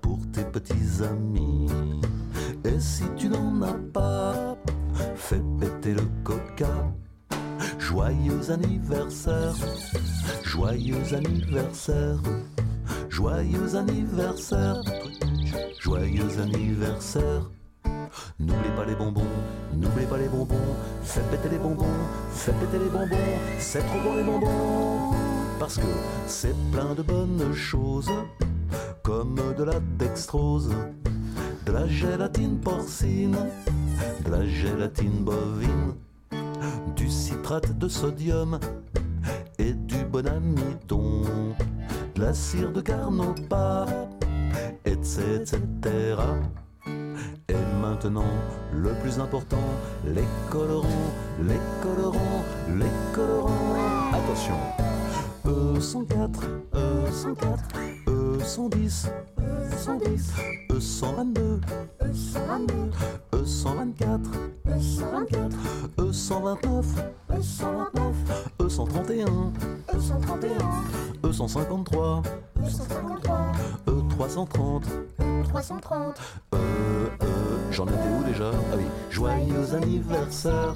[0.00, 1.68] pour tes petits amis.
[2.64, 4.56] Et si tu n'en as pas,
[5.14, 6.92] fais péter le coca.
[7.78, 9.54] Joyeux anniversaire,
[10.42, 12.18] joyeux anniversaire,
[13.12, 14.82] joyeux anniversaire,
[15.78, 17.50] joyeux anniversaire.
[18.40, 19.26] N'oublie pas les bonbons,
[19.74, 20.56] n'oublie pas les bonbons,
[21.02, 21.84] fais péter les bonbons,
[22.30, 25.14] fais péter les bonbons, c'est trop bon les bonbons.
[25.58, 25.86] Parce que
[26.26, 28.10] c'est plein de bonnes choses,
[29.02, 30.70] comme de la dextrose,
[31.66, 33.36] de la gélatine porcine,
[34.24, 35.94] de la gélatine bovine,
[36.96, 38.58] du citrate de sodium
[39.58, 41.22] et du bon amidon,
[42.22, 43.84] la cire de carnauba,
[44.84, 45.56] etc.
[47.48, 48.32] Et maintenant,
[48.72, 49.66] le plus important,
[50.04, 51.10] les colorants,
[51.40, 52.44] les colorants,
[52.78, 54.12] les colorants.
[54.12, 54.54] Attention,
[55.44, 58.01] E104, E104,
[58.42, 59.06] E110,
[59.70, 60.34] E110,
[60.68, 61.60] E122,
[62.02, 62.90] E122,
[63.38, 64.26] E124,
[65.96, 68.14] E124, E129,
[68.58, 69.54] E129, E131,
[69.92, 70.62] E131,
[71.22, 72.22] E153,
[72.58, 73.22] E153,
[73.86, 74.82] E330,
[75.44, 76.18] E330,
[76.52, 76.56] E,
[77.70, 78.50] j'en étais où déjà?
[78.50, 80.74] Ah oui, joyeux anniversaire,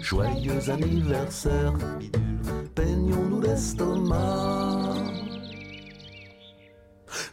[0.00, 1.72] joyeux anniversaire,
[2.76, 4.94] peignons-nous l'estomac.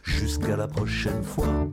[0.02, 1.68] Jusqu'à la prochaine fois.